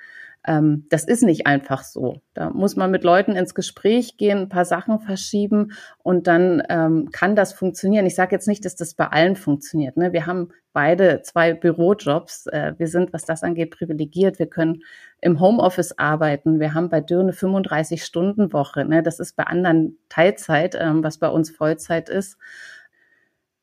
Ähm, 0.48 0.86
das 0.90 1.04
ist 1.04 1.24
nicht 1.24 1.46
einfach 1.46 1.84
so. 1.84 2.22
Da 2.34 2.50
muss 2.50 2.78
man 2.78 2.90
mit 2.90 3.04
Leuten 3.04 3.36
ins 3.36 3.54
Gespräch 3.54 4.16
gehen, 4.18 4.38
ein 4.40 4.50
paar 4.50 4.66
Sachen 4.66 5.00
verschieben 5.00 5.74
und 6.02 6.26
dann 6.26 6.64
ähm, 6.70 7.10
kann 7.12 7.36
das 7.36 7.52
funktionieren. 7.54 8.06
Ich 8.06 8.16
sage 8.16 8.34
jetzt 8.34 8.48
nicht, 8.48 8.64
dass 8.64 8.76
das 8.76 8.94
bei 8.94 9.08
allen 9.08 9.36
funktioniert. 9.36 9.98
Ne? 9.98 10.14
Wir 10.14 10.26
haben 10.26 10.50
beide 10.72 11.22
zwei 11.22 11.54
Bürojobs. 11.54 12.48
Äh, 12.48 12.76
wir 12.78 12.88
sind, 12.88 13.12
was 13.12 13.26
das 13.26 13.44
angeht, 13.44 13.72
privilegiert. 13.72 14.40
Wir 14.40 14.48
können 14.48 14.84
im 15.20 15.42
Homeoffice 15.42 15.98
arbeiten. 15.98 16.62
Wir 16.62 16.74
haben 16.74 16.90
bei 16.90 17.02
Dürr 17.02 17.22
eine 17.22 17.34
35-Stunden-Woche. 17.34 18.86
Ne? 18.86 19.04
Das 19.04 19.20
ist 19.20 19.36
bei 19.36 19.44
anderen 19.44 19.98
Teilzeit, 20.08 20.78
ähm, 20.80 21.04
was 21.04 21.18
bei 21.18 21.28
uns 21.28 21.52
Vollzeit 21.52 22.08
ist 22.08 22.38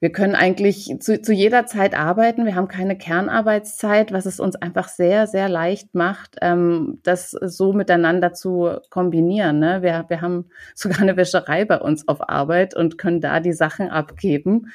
wir 0.04 0.12
können 0.12 0.34
eigentlich 0.34 0.94
zu, 1.00 1.22
zu 1.22 1.32
jeder 1.32 1.64
Zeit 1.64 1.96
arbeiten. 1.96 2.44
Wir 2.44 2.56
haben 2.56 2.68
keine 2.68 2.98
Kernarbeitszeit, 2.98 4.12
was 4.12 4.26
es 4.26 4.38
uns 4.38 4.54
einfach 4.54 4.88
sehr, 4.88 5.26
sehr 5.26 5.48
leicht 5.48 5.94
macht, 5.94 6.36
ähm, 6.42 7.00
das 7.04 7.30
so 7.30 7.72
miteinander 7.72 8.34
zu 8.34 8.80
kombinieren. 8.90 9.60
Ne? 9.60 9.80
Wir, 9.80 10.04
wir 10.08 10.20
haben 10.20 10.50
sogar 10.74 11.00
eine 11.00 11.16
Wäscherei 11.16 11.64
bei 11.64 11.80
uns 11.80 12.06
auf 12.06 12.28
Arbeit 12.28 12.76
und 12.76 12.98
können 12.98 13.22
da 13.22 13.40
die 13.40 13.54
Sachen 13.54 13.88
abgeben. 13.88 14.66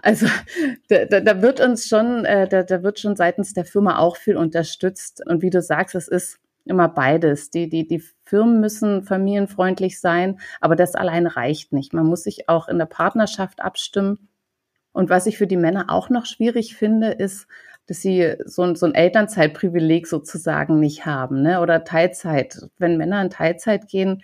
Also 0.00 0.26
da, 0.88 1.06
da, 1.06 1.18
da 1.18 1.42
wird 1.42 1.58
uns 1.58 1.88
schon, 1.88 2.24
äh, 2.24 2.46
da, 2.46 2.62
da 2.62 2.84
wird 2.84 3.00
schon 3.00 3.16
seitens 3.16 3.54
der 3.54 3.64
Firma 3.64 3.98
auch 3.98 4.16
viel 4.16 4.36
unterstützt. 4.36 5.26
Und 5.26 5.42
wie 5.42 5.50
du 5.50 5.60
sagst, 5.60 5.96
es 5.96 6.06
ist 6.06 6.38
immer 6.66 6.88
beides. 6.88 7.50
Die, 7.50 7.68
die, 7.68 7.88
die 7.88 8.04
Firmen 8.22 8.60
müssen 8.60 9.02
familienfreundlich 9.02 10.00
sein, 10.00 10.38
aber 10.60 10.76
das 10.76 10.94
allein 10.94 11.26
reicht 11.26 11.72
nicht. 11.72 11.92
Man 11.92 12.06
muss 12.06 12.22
sich 12.22 12.48
auch 12.48 12.68
in 12.68 12.78
der 12.78 12.86
Partnerschaft 12.86 13.60
abstimmen. 13.60 14.28
Und 14.92 15.10
was 15.10 15.26
ich 15.26 15.38
für 15.38 15.46
die 15.46 15.56
Männer 15.56 15.86
auch 15.88 16.10
noch 16.10 16.26
schwierig 16.26 16.76
finde, 16.76 17.08
ist, 17.08 17.46
dass 17.86 18.00
sie 18.00 18.36
so 18.44 18.62
ein, 18.62 18.76
so 18.76 18.86
ein 18.86 18.94
Elternzeitprivileg 18.94 20.06
sozusagen 20.06 20.78
nicht 20.78 21.06
haben, 21.06 21.42
ne? 21.42 21.60
Oder 21.60 21.84
Teilzeit. 21.84 22.68
Wenn 22.78 22.96
Männer 22.96 23.22
in 23.22 23.30
Teilzeit 23.30 23.88
gehen, 23.88 24.22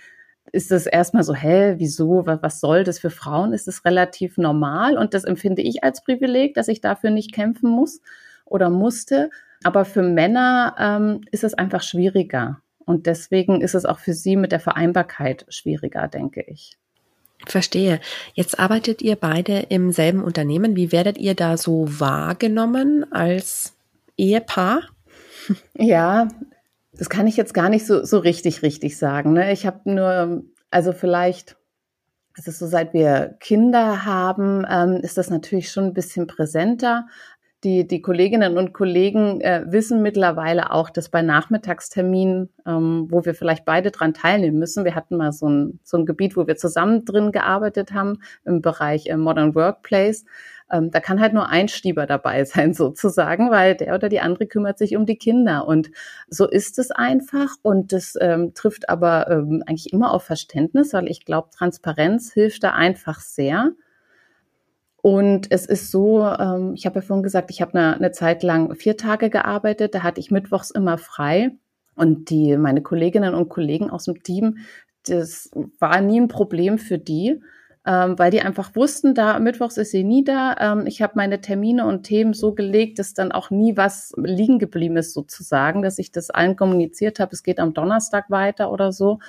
ist 0.52 0.70
das 0.70 0.86
erstmal 0.86 1.24
so, 1.24 1.34
hä, 1.34 1.74
wieso, 1.78 2.26
was, 2.26 2.60
soll 2.60 2.84
das 2.84 2.98
für 2.98 3.10
Frauen? 3.10 3.52
Ist 3.52 3.68
es 3.68 3.84
relativ 3.84 4.38
normal 4.38 4.96
und 4.96 5.14
das 5.14 5.24
empfinde 5.24 5.62
ich 5.62 5.84
als 5.84 6.02
Privileg, 6.02 6.54
dass 6.54 6.68
ich 6.68 6.80
dafür 6.80 7.10
nicht 7.10 7.32
kämpfen 7.32 7.70
muss 7.70 8.00
oder 8.44 8.70
musste. 8.70 9.30
Aber 9.64 9.84
für 9.84 10.02
Männer 10.02 10.74
ähm, 10.78 11.20
ist 11.30 11.44
es 11.44 11.54
einfach 11.54 11.82
schwieriger 11.82 12.62
und 12.86 13.06
deswegen 13.06 13.60
ist 13.60 13.74
es 13.74 13.84
auch 13.84 13.98
für 13.98 14.14
sie 14.14 14.36
mit 14.36 14.52
der 14.52 14.60
Vereinbarkeit 14.60 15.44
schwieriger, 15.48 16.08
denke 16.08 16.42
ich. 16.42 16.78
Verstehe. 17.46 18.00
Jetzt 18.34 18.58
arbeitet 18.58 19.00
ihr 19.00 19.16
beide 19.16 19.60
im 19.68 19.92
selben 19.92 20.22
Unternehmen. 20.22 20.76
Wie 20.76 20.92
werdet 20.92 21.18
ihr 21.18 21.34
da 21.34 21.56
so 21.56 21.86
wahrgenommen 21.88 23.10
als 23.12 23.74
Ehepaar? 24.16 24.82
Ja, 25.74 26.28
das 26.92 27.08
kann 27.08 27.26
ich 27.26 27.36
jetzt 27.36 27.54
gar 27.54 27.68
nicht 27.68 27.86
so, 27.86 28.04
so 28.04 28.18
richtig, 28.18 28.62
richtig 28.62 28.98
sagen. 28.98 29.32
Ne? 29.32 29.52
Ich 29.52 29.66
habe 29.66 29.90
nur, 29.90 30.42
also 30.70 30.92
vielleicht, 30.92 31.56
es 32.36 32.48
ist 32.48 32.58
so, 32.58 32.66
seit 32.66 32.92
wir 32.92 33.36
Kinder 33.40 34.04
haben, 34.04 34.66
ähm, 34.68 35.00
ist 35.02 35.16
das 35.16 35.30
natürlich 35.30 35.70
schon 35.70 35.84
ein 35.84 35.94
bisschen 35.94 36.26
präsenter. 36.26 37.06
Die, 37.64 37.88
die 37.88 38.00
Kolleginnen 38.00 38.56
und 38.56 38.72
Kollegen 38.72 39.40
äh, 39.40 39.64
wissen 39.66 40.00
mittlerweile 40.00 40.70
auch, 40.70 40.90
dass 40.90 41.08
bei 41.08 41.22
Nachmittagsterminen, 41.22 42.50
ähm, 42.64 43.08
wo 43.10 43.24
wir 43.24 43.34
vielleicht 43.34 43.64
beide 43.64 43.90
dran 43.90 44.14
teilnehmen 44.14 44.60
müssen, 44.60 44.84
wir 44.84 44.94
hatten 44.94 45.16
mal 45.16 45.32
so 45.32 45.48
ein, 45.48 45.80
so 45.82 45.96
ein 45.96 46.06
Gebiet, 46.06 46.36
wo 46.36 46.46
wir 46.46 46.56
zusammen 46.56 47.04
drin 47.04 47.32
gearbeitet 47.32 47.92
haben 47.92 48.20
im 48.44 48.62
Bereich 48.62 49.06
äh, 49.06 49.16
Modern 49.16 49.56
Workplace, 49.56 50.24
ähm, 50.70 50.90
da 50.90 51.00
kann 51.00 51.20
halt 51.20 51.32
nur 51.32 51.48
ein 51.48 51.68
Stieber 51.68 52.06
dabei 52.06 52.44
sein 52.44 52.74
sozusagen, 52.74 53.50
weil 53.50 53.74
der 53.74 53.94
oder 53.94 54.08
die 54.08 54.20
andere 54.20 54.46
kümmert 54.46 54.78
sich 54.78 54.96
um 54.96 55.06
die 55.06 55.16
Kinder. 55.16 55.66
Und 55.66 55.90
so 56.28 56.48
ist 56.48 56.78
es 56.78 56.90
einfach. 56.90 57.56
Und 57.62 57.92
das 57.92 58.16
ähm, 58.20 58.54
trifft 58.54 58.88
aber 58.88 59.30
ähm, 59.30 59.62
eigentlich 59.66 59.92
immer 59.92 60.12
auf 60.12 60.24
Verständnis, 60.24 60.92
weil 60.92 61.08
ich 61.08 61.24
glaube, 61.24 61.48
Transparenz 61.56 62.32
hilft 62.32 62.62
da 62.64 62.72
einfach 62.72 63.20
sehr. 63.20 63.72
Und 65.08 65.50
es 65.50 65.64
ist 65.64 65.90
so, 65.90 66.22
ähm, 66.22 66.74
ich 66.74 66.84
habe 66.84 66.96
ja 66.96 67.00
vorhin 67.00 67.22
gesagt, 67.22 67.50
ich 67.50 67.62
habe 67.62 67.72
eine, 67.72 67.96
eine 67.96 68.12
Zeit 68.12 68.42
lang 68.42 68.74
vier 68.74 68.98
Tage 68.98 69.30
gearbeitet, 69.30 69.94
da 69.94 70.02
hatte 70.02 70.20
ich 70.20 70.30
mittwochs 70.30 70.70
immer 70.70 70.98
frei. 70.98 71.52
Und 71.94 72.28
die, 72.28 72.58
meine 72.58 72.82
Kolleginnen 72.82 73.34
und 73.34 73.48
Kollegen 73.48 73.88
aus 73.88 74.04
dem 74.04 74.22
Team, 74.22 74.58
das 75.06 75.50
war 75.78 76.02
nie 76.02 76.20
ein 76.20 76.28
Problem 76.28 76.76
für 76.76 76.98
die 76.98 77.40
ähm, 77.88 78.18
weil 78.18 78.30
die 78.30 78.42
einfach 78.42 78.76
wussten, 78.76 79.14
da 79.14 79.38
mittwochs 79.38 79.78
ist 79.78 79.92
sie 79.92 80.04
nie 80.04 80.22
da. 80.22 80.54
Ähm, 80.60 80.86
ich 80.86 81.00
habe 81.00 81.14
meine 81.16 81.40
Termine 81.40 81.86
und 81.86 82.02
Themen 82.02 82.34
so 82.34 82.52
gelegt, 82.54 82.98
dass 82.98 83.14
dann 83.14 83.32
auch 83.32 83.48
nie 83.48 83.78
was 83.78 84.12
liegen 84.18 84.58
geblieben 84.58 84.98
ist 84.98 85.14
sozusagen, 85.14 85.80
dass 85.80 85.98
ich 85.98 86.12
das 86.12 86.28
allen 86.28 86.54
kommuniziert 86.54 87.18
habe, 87.18 87.32
es 87.32 87.42
geht 87.42 87.58
am 87.58 87.72
Donnerstag 87.72 88.28
weiter 88.28 88.70
oder 88.70 88.92
so. 88.92 89.20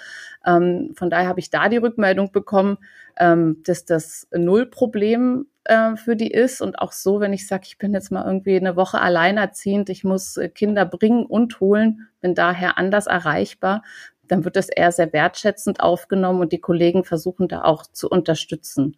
Ähm, 0.45 0.91
von 0.95 1.09
daher 1.09 1.29
habe 1.29 1.39
ich 1.39 1.49
da 1.49 1.69
die 1.69 1.77
Rückmeldung 1.77 2.33
bekommen, 2.33 2.79
ähm, 3.17 3.63
dass 3.65 3.85
das 3.85 4.27
null 4.33 4.65
Problem 4.65 5.45
äh, 5.69 5.95
für 5.95 6.15
die 6.15 6.31
ist 6.31 6.61
und 6.61 6.79
auch 6.79 6.91
so, 6.91 7.19
wenn 7.19 7.31
ich 7.31 7.47
sage, 7.47 7.63
ich 7.67 7.77
bin 7.77 7.93
jetzt 7.93 8.11
mal 8.11 8.25
irgendwie 8.25 8.55
eine 8.55 8.75
Woche 8.75 8.99
alleinerziehend, 8.99 9.89
ich 9.89 10.03
muss 10.03 10.35
äh, 10.37 10.49
Kinder 10.49 10.85
bringen 10.85 11.25
und 11.25 11.59
holen, 11.59 12.09
bin 12.21 12.35
daher 12.35 12.77
anders 12.77 13.07
erreichbar, 13.07 13.83
dann 14.27 14.45
wird 14.45 14.55
das 14.55 14.69
eher 14.69 14.91
sehr 14.91 15.13
wertschätzend 15.13 15.79
aufgenommen 15.79 16.41
und 16.41 16.51
die 16.51 16.59
Kollegen 16.59 17.03
versuchen 17.03 17.47
da 17.47 17.63
auch 17.63 17.85
zu 17.85 18.09
unterstützen. 18.09 18.97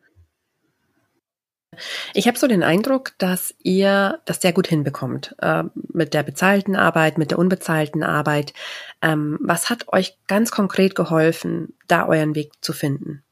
Ich 2.13 2.27
habe 2.27 2.38
so 2.38 2.47
den 2.47 2.63
Eindruck, 2.63 3.13
dass 3.17 3.53
ihr 3.63 4.19
das 4.25 4.41
sehr 4.41 4.51
gut 4.51 4.67
hinbekommt 4.67 5.36
äh, 5.39 5.63
mit 5.73 6.13
der 6.13 6.23
bezahlten 6.23 6.75
Arbeit, 6.75 7.17
mit 7.17 7.31
der 7.31 7.39
unbezahlten 7.39 8.03
Arbeit. 8.03 8.53
Ähm, 9.01 9.38
was 9.41 9.69
hat 9.69 9.91
euch 9.91 10.17
ganz 10.27 10.51
konkret 10.51 10.95
geholfen, 10.95 11.73
da 11.88 12.07
euren 12.07 12.36
Weg 12.36 12.51
zu 12.62 12.73
finden? 12.73 13.23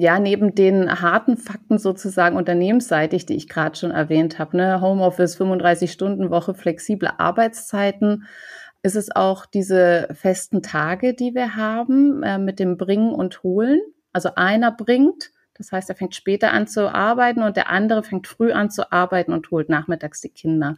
Ja, 0.00 0.20
neben 0.20 0.54
den 0.54 1.00
harten 1.00 1.36
Fakten 1.36 1.76
sozusagen 1.76 2.36
unternehmensseitig, 2.36 3.26
die 3.26 3.34
ich 3.34 3.48
gerade 3.48 3.76
schon 3.76 3.90
erwähnt 3.90 4.38
habe, 4.38 4.56
ne, 4.56 4.80
Homeoffice, 4.80 5.34
35 5.34 5.90
Stunden 5.90 6.30
Woche, 6.30 6.54
flexible 6.54 7.10
Arbeitszeiten, 7.18 8.24
ist 8.84 8.94
es 8.94 9.14
auch 9.14 9.44
diese 9.44 10.06
festen 10.14 10.62
Tage, 10.62 11.14
die 11.14 11.34
wir 11.34 11.56
haben 11.56 12.22
äh, 12.22 12.38
mit 12.38 12.60
dem 12.60 12.76
Bringen 12.76 13.12
und 13.12 13.42
Holen. 13.42 13.80
Also 14.12 14.30
einer 14.36 14.70
bringt, 14.70 15.32
das 15.54 15.72
heißt, 15.72 15.88
er 15.88 15.96
fängt 15.96 16.14
später 16.14 16.52
an 16.52 16.68
zu 16.68 16.94
arbeiten 16.94 17.42
und 17.42 17.56
der 17.56 17.68
andere 17.68 18.04
fängt 18.04 18.28
früh 18.28 18.52
an 18.52 18.70
zu 18.70 18.92
arbeiten 18.92 19.32
und 19.32 19.50
holt 19.50 19.68
nachmittags 19.68 20.20
die 20.20 20.28
Kinder. 20.28 20.76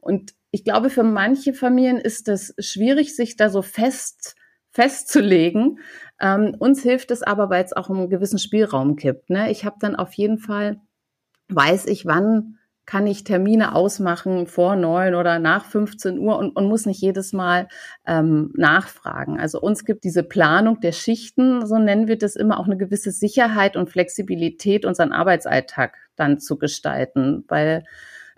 Und 0.00 0.34
ich 0.50 0.64
glaube, 0.64 0.90
für 0.90 1.04
manche 1.04 1.54
Familien 1.54 1.98
ist 1.98 2.26
es 2.26 2.52
schwierig, 2.58 3.14
sich 3.14 3.36
da 3.36 3.48
so 3.48 3.62
fest 3.62 4.34
festzulegen. 4.76 5.78
Ähm, 6.20 6.54
uns 6.58 6.82
hilft 6.82 7.10
es 7.10 7.22
aber, 7.22 7.48
weil 7.48 7.64
es 7.64 7.72
auch 7.72 7.88
einen 7.88 8.10
gewissen 8.10 8.38
Spielraum 8.38 8.96
gibt. 8.96 9.30
Ne? 9.30 9.50
Ich 9.50 9.64
habe 9.64 9.76
dann 9.80 9.96
auf 9.96 10.12
jeden 10.12 10.38
Fall, 10.38 10.80
weiß 11.48 11.86
ich, 11.86 12.04
wann 12.04 12.58
kann 12.84 13.06
ich 13.06 13.24
Termine 13.24 13.74
ausmachen 13.74 14.46
vor 14.46 14.76
neun 14.76 15.14
oder 15.14 15.38
nach 15.38 15.64
15 15.64 16.18
Uhr 16.18 16.38
und, 16.38 16.50
und 16.54 16.68
muss 16.68 16.84
nicht 16.84 17.00
jedes 17.00 17.32
Mal 17.32 17.68
ähm, 18.06 18.52
nachfragen. 18.54 19.40
Also 19.40 19.60
uns 19.60 19.84
gibt 19.84 20.04
diese 20.04 20.22
Planung 20.22 20.78
der 20.80 20.92
Schichten, 20.92 21.66
so 21.66 21.78
nennen 21.78 22.06
wir 22.06 22.18
das 22.18 22.36
immer, 22.36 22.60
auch 22.60 22.66
eine 22.66 22.76
gewisse 22.76 23.10
Sicherheit 23.10 23.76
und 23.76 23.90
Flexibilität, 23.90 24.84
unseren 24.84 25.12
Arbeitsalltag 25.12 25.96
dann 26.16 26.38
zu 26.38 26.58
gestalten, 26.58 27.44
weil 27.48 27.84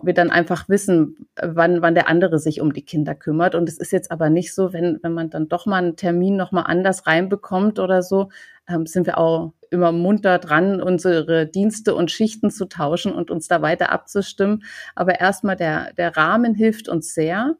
wir 0.00 0.14
dann 0.14 0.30
einfach 0.30 0.68
wissen, 0.68 1.26
wann, 1.40 1.82
wann 1.82 1.94
der 1.94 2.08
andere 2.08 2.38
sich 2.38 2.60
um 2.60 2.72
die 2.72 2.84
Kinder 2.84 3.14
kümmert. 3.14 3.54
Und 3.54 3.68
es 3.68 3.78
ist 3.78 3.90
jetzt 3.90 4.10
aber 4.10 4.30
nicht 4.30 4.54
so, 4.54 4.72
wenn, 4.72 4.98
wenn 5.02 5.12
man 5.12 5.30
dann 5.30 5.48
doch 5.48 5.66
mal 5.66 5.78
einen 5.78 5.96
Termin 5.96 6.36
noch 6.36 6.52
mal 6.52 6.62
anders 6.62 7.06
reinbekommt 7.06 7.78
oder 7.78 8.02
so, 8.02 8.28
ähm, 8.68 8.86
sind 8.86 9.06
wir 9.06 9.18
auch 9.18 9.52
immer 9.70 9.92
munter 9.92 10.38
dran, 10.38 10.80
unsere 10.80 11.46
Dienste 11.46 11.94
und 11.94 12.10
Schichten 12.10 12.50
zu 12.50 12.66
tauschen 12.66 13.12
und 13.12 13.30
uns 13.30 13.48
da 13.48 13.60
weiter 13.60 13.90
abzustimmen. 13.90 14.62
Aber 14.94 15.20
erstmal 15.20 15.56
der, 15.56 15.92
der 15.94 16.16
Rahmen 16.16 16.54
hilft 16.54 16.88
uns 16.88 17.12
sehr. 17.12 17.56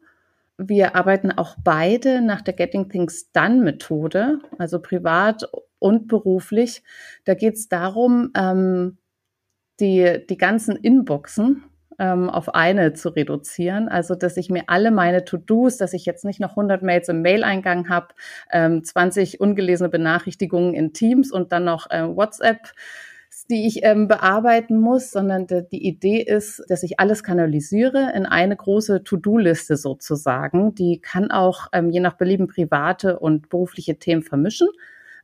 Wir 0.57 0.95
arbeiten 0.95 1.31
auch 1.31 1.55
beide 1.63 2.21
nach 2.21 2.41
der 2.41 2.53
Getting 2.53 2.89
Things 2.89 3.31
Done 3.31 3.61
Methode, 3.61 4.39
also 4.57 4.79
privat 4.81 5.43
und 5.77 6.07
beruflich. 6.07 6.83
Da 7.25 7.33
geht 7.33 7.55
es 7.55 7.67
darum, 7.69 8.31
ähm, 8.35 8.97
die, 9.79 10.25
die 10.29 10.37
ganzen 10.37 10.75
Inboxen 10.75 11.63
ähm, 11.99 12.29
auf 12.29 12.55
eine 12.55 12.93
zu 12.93 13.09
reduzieren. 13.09 13.89
Also, 13.89 14.15
dass 14.15 14.37
ich 14.37 14.49
mir 14.49 14.63
alle 14.67 14.91
meine 14.91 15.25
To-Dos, 15.25 15.77
dass 15.77 15.93
ich 15.93 16.05
jetzt 16.05 16.25
nicht 16.25 16.39
noch 16.39 16.51
100 16.51 16.81
Mails 16.81 17.09
im 17.09 17.21
Mail-Eingang 17.21 17.89
habe, 17.89 18.07
ähm, 18.51 18.83
20 18.83 19.39
ungelesene 19.39 19.89
Benachrichtigungen 19.89 20.73
in 20.73 20.93
Teams 20.93 21.31
und 21.31 21.51
dann 21.51 21.65
noch 21.65 21.89
äh, 21.91 22.03
WhatsApp 22.03 22.71
die 23.49 23.65
ich 23.65 23.83
ähm, 23.83 24.07
bearbeiten 24.07 24.79
muss, 24.79 25.11
sondern 25.11 25.47
de, 25.47 25.65
die 25.71 25.87
Idee 25.87 26.21
ist, 26.21 26.63
dass 26.67 26.83
ich 26.83 26.99
alles 26.99 27.23
kanalisiere 27.23 28.11
in 28.15 28.25
eine 28.25 28.55
große 28.55 29.03
To-Do-Liste 29.03 29.75
sozusagen. 29.75 30.75
Die 30.75 30.99
kann 30.99 31.31
auch 31.31 31.67
ähm, 31.73 31.89
je 31.89 31.99
nach 31.99 32.13
Belieben 32.13 32.47
private 32.47 33.19
und 33.19 33.49
berufliche 33.49 33.97
Themen 33.97 34.21
vermischen. 34.21 34.67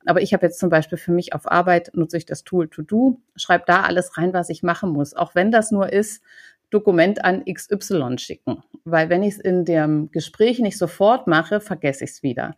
Aber 0.06 0.22
ich 0.22 0.34
habe 0.34 0.46
jetzt 0.46 0.60
zum 0.60 0.70
Beispiel 0.70 0.98
für 0.98 1.12
mich 1.12 1.34
auf 1.34 1.52
Arbeit 1.52 1.92
nutze 1.94 2.18
ich 2.18 2.26
das 2.26 2.44
Tool 2.44 2.68
To 2.68 2.84
Do, 2.84 3.20
schreibe 3.36 3.64
da 3.66 3.82
alles 3.82 4.18
rein, 4.18 4.34
was 4.34 4.50
ich 4.50 4.62
machen 4.62 4.92
muss. 4.92 5.16
Auch 5.16 5.34
wenn 5.34 5.52
das 5.52 5.72
nur 5.72 5.92
ist, 5.92 6.24
Dokument 6.76 7.24
an 7.24 7.44
XY 7.46 8.18
schicken. 8.18 8.62
Weil 8.84 9.10
wenn 9.10 9.24
ich 9.24 9.36
es 9.36 9.40
in 9.40 9.64
dem 9.64 10.12
Gespräch 10.12 10.60
nicht 10.60 10.78
sofort 10.78 11.26
mache, 11.26 11.62
vergesse 11.62 12.04
ich 12.04 12.12
es 12.12 12.24
wieder. 12.24 12.56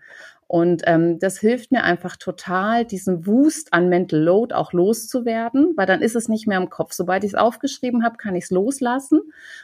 Und 0.48 0.84
ähm, 0.86 1.20
das 1.20 1.38
hilft 1.40 1.74
mir 1.74 1.84
einfach 1.84 2.16
total, 2.16 2.86
diesen 2.86 3.28
Wust 3.28 3.74
an 3.74 3.90
Mental 3.90 4.20
Load 4.20 4.56
auch 4.56 4.72
loszuwerden, 4.72 5.74
weil 5.76 5.86
dann 5.86 6.02
ist 6.02 6.16
es 6.16 6.30
nicht 6.30 6.48
mehr 6.48 6.58
im 6.58 6.70
Kopf. 6.70 6.94
Sobald 6.94 7.26
ich 7.26 7.32
es 7.32 7.36
aufgeschrieben 7.36 8.04
habe, 8.04 8.16
kann 8.16 8.34
ich 8.34 8.46
es 8.46 8.52
loslassen 8.52 9.20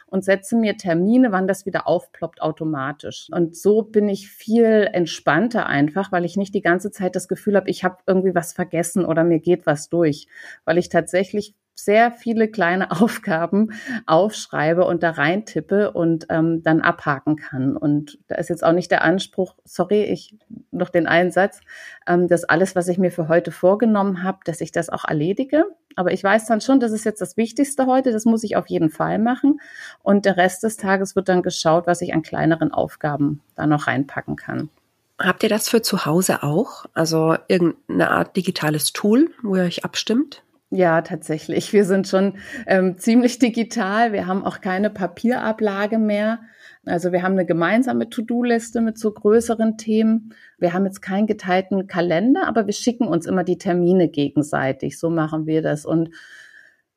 und 0.06 0.24
setze 0.24 0.56
mir 0.56 0.76
Termine, 0.76 1.32
wann 1.32 1.48
das 1.48 1.64
wieder 1.64 1.88
aufploppt, 1.88 2.42
automatisch. 2.42 3.28
Und 3.32 3.56
so 3.56 3.80
bin 3.80 4.10
ich 4.10 4.28
viel 4.28 4.88
entspannter 4.92 5.66
einfach, 5.66 6.12
weil 6.12 6.26
ich 6.26 6.36
nicht 6.36 6.54
die 6.54 6.60
ganze 6.60 6.90
Zeit 6.90 7.16
das 7.16 7.28
Gefühl 7.28 7.56
habe, 7.56 7.70
ich 7.70 7.82
habe 7.82 7.96
irgendwie 8.06 8.34
was 8.34 8.52
vergessen 8.52 9.06
oder 9.06 9.24
mir 9.24 9.40
geht 9.40 9.64
was 9.64 9.88
durch, 9.88 10.28
weil 10.66 10.76
ich 10.76 10.90
tatsächlich 10.90 11.54
sehr 11.74 12.12
viele 12.12 12.48
kleine 12.48 12.90
Aufgaben 13.02 13.72
aufschreibe 14.06 14.84
und 14.84 15.02
da 15.02 15.10
reintippe 15.10 15.92
und 15.92 16.26
ähm, 16.30 16.62
dann 16.62 16.80
abhaken 16.80 17.36
kann. 17.36 17.76
Und 17.76 18.18
da 18.28 18.36
ist 18.36 18.48
jetzt 18.48 18.64
auch 18.64 18.72
nicht 18.72 18.90
der 18.90 19.02
Anspruch, 19.02 19.54
sorry, 19.64 20.04
ich 20.04 20.36
noch 20.70 20.90
den 20.90 21.06
einen 21.06 21.30
Satz, 21.30 21.60
ähm, 22.06 22.28
dass 22.28 22.44
alles, 22.44 22.76
was 22.76 22.88
ich 22.88 22.98
mir 22.98 23.10
für 23.10 23.28
heute 23.28 23.50
vorgenommen 23.50 24.22
habe, 24.22 24.38
dass 24.44 24.60
ich 24.60 24.72
das 24.72 24.88
auch 24.88 25.04
erledige. 25.04 25.64
Aber 25.96 26.12
ich 26.12 26.24
weiß 26.24 26.46
dann 26.46 26.60
schon, 26.60 26.80
das 26.80 26.92
ist 26.92 27.04
jetzt 27.04 27.20
das 27.20 27.36
Wichtigste 27.36 27.86
heute, 27.86 28.12
das 28.12 28.24
muss 28.24 28.42
ich 28.44 28.56
auf 28.56 28.66
jeden 28.68 28.90
Fall 28.90 29.18
machen. 29.18 29.60
Und 30.02 30.24
der 30.24 30.36
Rest 30.36 30.62
des 30.62 30.76
Tages 30.76 31.14
wird 31.14 31.28
dann 31.28 31.42
geschaut, 31.42 31.86
was 31.86 32.00
ich 32.00 32.14
an 32.14 32.22
kleineren 32.22 32.72
Aufgaben 32.72 33.42
da 33.54 33.66
noch 33.66 33.86
reinpacken 33.86 34.36
kann. 34.36 34.70
Habt 35.18 35.44
ihr 35.44 35.48
das 35.48 35.68
für 35.68 35.80
zu 35.80 36.06
Hause 36.06 36.42
auch? 36.42 36.86
Also 36.92 37.36
irgendeine 37.46 38.10
Art 38.10 38.36
digitales 38.36 38.92
Tool, 38.92 39.30
wo 39.42 39.54
ihr 39.54 39.62
euch 39.62 39.84
abstimmt? 39.84 40.43
Ja, 40.70 41.02
tatsächlich. 41.02 41.72
Wir 41.72 41.84
sind 41.84 42.08
schon 42.08 42.36
ähm, 42.66 42.98
ziemlich 42.98 43.38
digital. 43.38 44.12
Wir 44.12 44.26
haben 44.26 44.44
auch 44.44 44.60
keine 44.60 44.90
Papierablage 44.90 45.98
mehr. 45.98 46.40
Also 46.86 47.12
wir 47.12 47.22
haben 47.22 47.32
eine 47.32 47.46
gemeinsame 47.46 48.10
To-Do-Liste 48.10 48.80
mit 48.80 48.98
so 48.98 49.12
größeren 49.12 49.78
Themen. 49.78 50.34
Wir 50.58 50.72
haben 50.72 50.84
jetzt 50.84 51.00
keinen 51.00 51.26
geteilten 51.26 51.86
Kalender, 51.86 52.46
aber 52.46 52.66
wir 52.66 52.74
schicken 52.74 53.06
uns 53.06 53.26
immer 53.26 53.44
die 53.44 53.58
Termine 53.58 54.08
gegenseitig. 54.08 54.98
So 54.98 55.10
machen 55.10 55.46
wir 55.46 55.62
das. 55.62 55.86
Und 55.86 56.10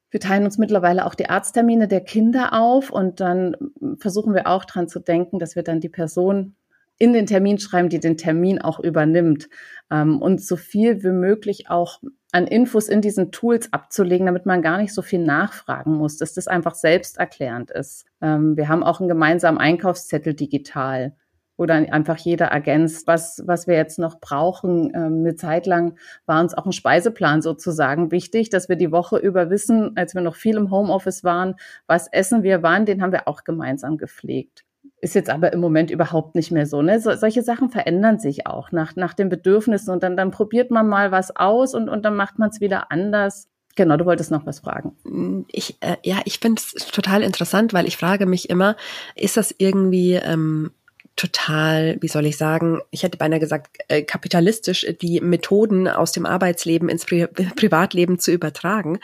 wir 0.09 0.19
teilen 0.19 0.45
uns 0.45 0.57
mittlerweile 0.57 1.05
auch 1.05 1.15
die 1.15 1.29
Arzttermine 1.29 1.87
der 1.87 2.01
Kinder 2.01 2.53
auf 2.53 2.89
und 2.89 3.19
dann 3.19 3.55
versuchen 3.99 4.33
wir 4.33 4.47
auch 4.47 4.65
dran 4.65 4.87
zu 4.87 4.99
denken, 4.99 5.37
dass 5.37 5.55
wir 5.55 5.63
dann 5.63 5.81
die 5.81 5.89
Person 5.89 6.55
in 6.99 7.13
den 7.13 7.25
Termin 7.25 7.59
schreiben, 7.59 7.89
die 7.89 7.99
den 7.99 8.17
Termin 8.17 8.59
auch 8.59 8.79
übernimmt 8.79 9.49
ähm, 9.91 10.21
und 10.21 10.41
so 10.41 10.55
viel 10.55 11.03
wie 11.03 11.11
möglich 11.11 11.69
auch 11.69 12.01
an 12.31 12.47
Infos 12.47 12.89
in 12.89 13.01
diesen 13.01 13.31
Tools 13.31 13.71
abzulegen, 13.71 14.25
damit 14.25 14.45
man 14.45 14.61
gar 14.61 14.77
nicht 14.77 14.93
so 14.93 15.01
viel 15.01 15.19
nachfragen 15.19 15.93
muss, 15.93 16.17
dass 16.17 16.33
das 16.33 16.47
einfach 16.47 16.75
selbsterklärend 16.75 17.71
ist. 17.71 18.05
Ähm, 18.21 18.57
wir 18.57 18.67
haben 18.67 18.83
auch 18.83 18.99
einen 18.99 19.09
gemeinsamen 19.09 19.57
Einkaufszettel 19.57 20.33
digital, 20.33 21.15
wo 21.55 21.65
dann 21.65 21.89
einfach 21.89 22.17
jeder 22.17 22.47
ergänzt, 22.47 23.07
was, 23.07 23.41
was 23.45 23.67
wir 23.67 23.75
jetzt 23.75 23.97
noch 23.97 24.19
brauchen. 24.19 24.91
Ähm, 24.93 25.19
eine 25.21 25.35
Zeit 25.35 25.65
lang 25.65 25.97
war 26.25 26.41
uns 26.41 26.53
auch 26.53 26.65
ein 26.65 26.73
Speiseplan 26.73 27.41
sozusagen 27.41 28.11
wichtig, 28.11 28.49
dass 28.49 28.69
wir 28.69 28.75
die 28.75 28.91
Woche 28.91 29.17
über 29.17 29.49
wissen, 29.49 29.95
als 29.95 30.13
wir 30.13 30.21
noch 30.21 30.35
viel 30.35 30.57
im 30.57 30.69
Homeoffice 30.69 31.23
waren, 31.23 31.55
was 31.87 32.07
essen 32.11 32.43
wir 32.43 32.61
wann, 32.61 32.85
den 32.85 33.01
haben 33.01 33.11
wir 33.11 33.27
auch 33.27 33.43
gemeinsam 33.43 33.97
gepflegt. 33.97 34.66
Ist 34.99 35.13
jetzt 35.13 35.29
aber 35.29 35.53
im 35.53 35.59
Moment 35.59 35.91
überhaupt 35.91 36.33
nicht 36.35 36.51
mehr 36.51 36.65
so. 36.65 36.81
Ne? 36.81 36.99
So, 36.99 37.15
solche 37.15 37.43
Sachen 37.43 37.69
verändern 37.69 38.19
sich 38.19 38.47
auch 38.47 38.71
nach, 38.71 38.95
nach 38.95 39.13
den 39.13 39.29
Bedürfnissen 39.29 39.93
und 39.93 40.01
dann, 40.01 40.17
dann 40.17 40.31
probiert 40.31 40.71
man 40.71 40.87
mal 40.87 41.11
was 41.11 41.35
aus 41.35 41.75
und, 41.75 41.87
und 41.87 42.03
dann 42.03 42.15
macht 42.15 42.39
man 42.39 42.49
es 42.49 42.61
wieder 42.61 42.91
anders. 42.91 43.47
Genau, 43.75 43.95
du 43.95 44.05
wolltest 44.05 44.31
noch 44.31 44.47
was 44.47 44.61
fragen. 44.61 45.45
Ich, 45.51 45.77
äh, 45.81 45.97
ja, 46.03 46.17
ich 46.25 46.39
finde 46.39 46.59
es 46.59 46.87
total 46.87 47.21
interessant, 47.21 47.73
weil 47.73 47.85
ich 47.85 47.95
frage 47.95 48.25
mich 48.25 48.49
immer, 48.49 48.75
ist 49.15 49.37
das 49.37 49.53
irgendwie 49.55 50.13
ähm, 50.13 50.71
total, 51.17 51.97
wie 51.99 52.07
soll 52.07 52.27
ich 52.27 52.37
sagen, 52.37 52.79
ich 52.91 53.01
hätte 53.01 53.17
beinahe 53.17 53.39
gesagt, 53.39 53.77
äh, 53.87 54.03
kapitalistisch 54.03 54.85
die 55.01 55.19
Methoden 55.19 55.87
aus 55.87 56.11
dem 56.11 56.27
Arbeitsleben 56.27 56.89
ins 56.89 57.05
Pri 57.05 57.25
Privatleben 57.55 58.19
zu 58.19 58.31
übertragen. 58.31 58.99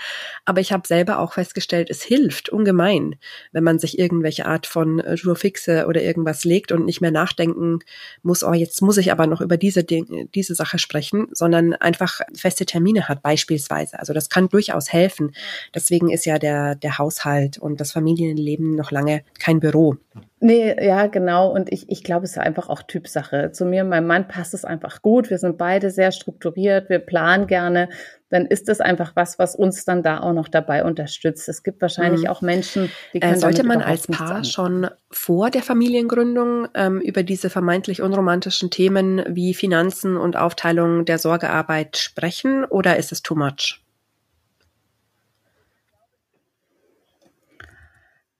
Aber 0.45 0.61
ich 0.61 0.71
habe 0.71 0.87
selber 0.87 1.17
auch 1.17 1.33
festgestellt, 1.33 1.89
es 1.89 2.03
hilft 2.03 2.49
ungemein, 2.49 3.15
wenn 3.51 3.63
man 3.63 3.79
sich 3.79 3.97
irgendwelche 3.97 4.45
Art 4.45 4.67
von 4.67 5.01
Jourfixe 5.15 5.87
oder 5.87 6.03
irgendwas 6.03 6.45
legt 6.45 6.71
und 6.71 6.85
nicht 6.85 7.01
mehr 7.01 7.11
nachdenken 7.11 7.79
muss, 8.21 8.43
oh, 8.43 8.53
jetzt 8.53 8.81
muss 8.83 8.97
ich 8.97 9.11
aber 9.11 9.25
noch 9.25 9.41
über 9.41 9.57
diese, 9.57 9.83
diese 9.83 10.55
Sache 10.55 10.77
sprechen, 10.77 11.27
sondern 11.31 11.73
einfach 11.73 12.21
feste 12.35 12.67
Termine 12.67 13.09
hat 13.09 13.23
beispielsweise. 13.23 13.97
Also 13.97 14.13
das 14.13 14.29
kann 14.29 14.49
durchaus 14.49 14.93
helfen. 14.93 15.33
Deswegen 15.73 16.11
ist 16.11 16.25
ja 16.25 16.37
der, 16.37 16.75
der 16.75 16.99
Haushalt 16.99 17.57
und 17.57 17.81
das 17.81 17.91
Familienleben 17.91 18.75
noch 18.75 18.91
lange 18.91 19.23
kein 19.39 19.59
Büro. 19.59 19.97
Nee, 20.43 20.75
ja, 20.85 21.07
genau. 21.07 21.49
Und 21.53 21.71
ich, 21.71 21.89
ich 21.89 22.02
glaube, 22.03 22.25
es 22.25 22.31
ist 22.31 22.37
einfach 22.37 22.69
auch 22.69 22.83
Typsache. 22.83 23.51
Zu 23.51 23.65
mir, 23.65 23.83
meinem 23.83 24.07
Mann 24.07 24.27
passt 24.27 24.53
es 24.53 24.65
einfach 24.65 25.01
gut. 25.01 25.29
Wir 25.29 25.37
sind 25.37 25.57
beide 25.57 25.91
sehr 25.91 26.11
strukturiert. 26.11 26.89
Wir 26.89 26.99
planen 26.99 27.47
gerne. 27.47 27.89
Dann 28.29 28.47
ist 28.47 28.67
es 28.69 28.81
einfach 28.81 29.11
was, 29.15 29.37
was 29.37 29.55
uns 29.55 29.85
dann 29.85 30.01
da 30.01 30.19
auch 30.19 30.33
noch 30.33 30.47
dabei 30.47 30.83
unterstützt. 30.83 31.47
Es 31.47 31.61
gibt 31.61 31.81
wahrscheinlich 31.81 32.23
mhm. 32.23 32.27
auch 32.27 32.41
Menschen, 32.41 32.89
die 33.13 33.19
können 33.19 33.35
äh, 33.35 33.39
Sollte 33.39 33.63
man 33.63 33.81
als 33.81 34.07
Paar 34.07 34.43
schon 34.43 34.87
vor 35.11 35.51
der 35.51 35.61
Familiengründung 35.61 36.67
ähm, 36.73 36.99
über 36.99 37.23
diese 37.23 37.49
vermeintlich 37.49 38.01
unromantischen 38.01 38.71
Themen 38.71 39.23
wie 39.27 39.53
Finanzen 39.53 40.17
und 40.17 40.35
Aufteilung 40.35 41.05
der 41.05 41.19
Sorgearbeit 41.19 41.97
sprechen 41.97 42.65
oder 42.65 42.97
ist 42.97 43.11
es 43.11 43.21
too 43.21 43.35
much? 43.35 43.82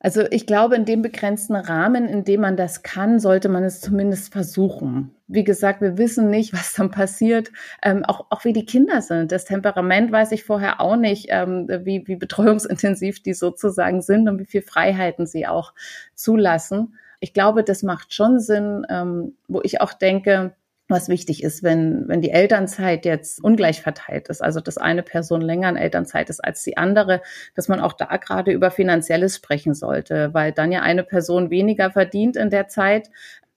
Also 0.04 0.24
ich 0.32 0.46
glaube, 0.46 0.76
in 0.76 0.84
dem 0.84 1.02
begrenzten 1.02 1.56
Rahmen, 1.56 2.10
in 2.10 2.26
dem 2.26 2.42
man 2.42 2.58
das 2.58 2.84
kann, 2.84 3.22
sollte 3.22 3.48
man 3.48 3.63
es 3.63 3.80
zumindest 3.80 4.34
versuchen. 4.34 5.16
Wie 5.28 5.46
gesagt, 5.46 5.80
wir 5.80 5.98
wissen 5.98 6.30
nicht, 6.30 6.52
was 6.54 6.74
dann 6.74 6.92
passiert, 6.92 7.52
ähm, 7.82 8.04
auch, 8.04 8.26
auch 8.30 8.44
wie 8.44 8.52
die 8.52 8.66
Kinder 8.66 9.02
sind. 9.02 9.32
Das 9.32 9.46
Temperament 9.46 10.12
weiß 10.12 10.34
ich 10.34 10.44
vorher 10.44 10.82
auch 10.82 10.98
nicht, 10.98 11.28
ähm, 11.30 11.70
wie, 11.70 12.06
wie 12.06 12.18
betreuungsintensiv 12.18 13.24
die 13.24 13.34
sozusagen 13.34 14.02
sind 14.02 14.28
und 14.28 14.39
wie 14.39 14.46
viel 14.46 14.62
Freiheiten 14.62 15.26
sie 15.26 15.48
auch 15.48 15.74
zulassen. 16.16 16.96
Ich 17.22 17.34
glaube, 17.34 17.63
das 17.63 17.82
macht 17.82 18.13
schon 18.13 18.42
Sinn, 18.42 18.86
ähm, 18.89 19.38
wo 19.48 19.62
ich 19.63 19.80
auch 19.80 19.94
denke, 19.94 20.54
was 20.94 21.10
wichtig 21.10 21.44
ist, 21.44 21.62
wenn, 21.62 22.08
wenn 22.08 22.22
die 22.22 22.32
Elternzeit 22.32 23.04
jetzt 23.04 23.44
ungleich 23.44 23.82
verteilt 23.82 24.30
ist, 24.30 24.42
also 24.42 24.62
dass 24.62 24.78
eine 24.78 25.04
Person 25.04 25.42
länger 25.42 25.68
in 25.68 25.76
Elternzeit 25.76 26.30
ist 26.30 26.40
als 26.40 26.64
die 26.64 26.78
andere, 26.78 27.22
dass 27.56 27.68
man 27.68 27.82
auch 27.82 27.92
da 27.92 28.16
gerade 28.16 28.52
über 28.54 28.72
Finanzielles 28.72 29.36
sprechen 29.36 29.74
sollte, 29.74 30.34
weil 30.34 30.54
dann 30.54 30.72
ja 30.72 30.82
eine 30.82 31.04
Person 31.04 31.50
weniger 31.50 31.92
verdient 31.92 32.38
in 32.38 32.50
der 32.50 32.70
Zeit. 32.70 33.10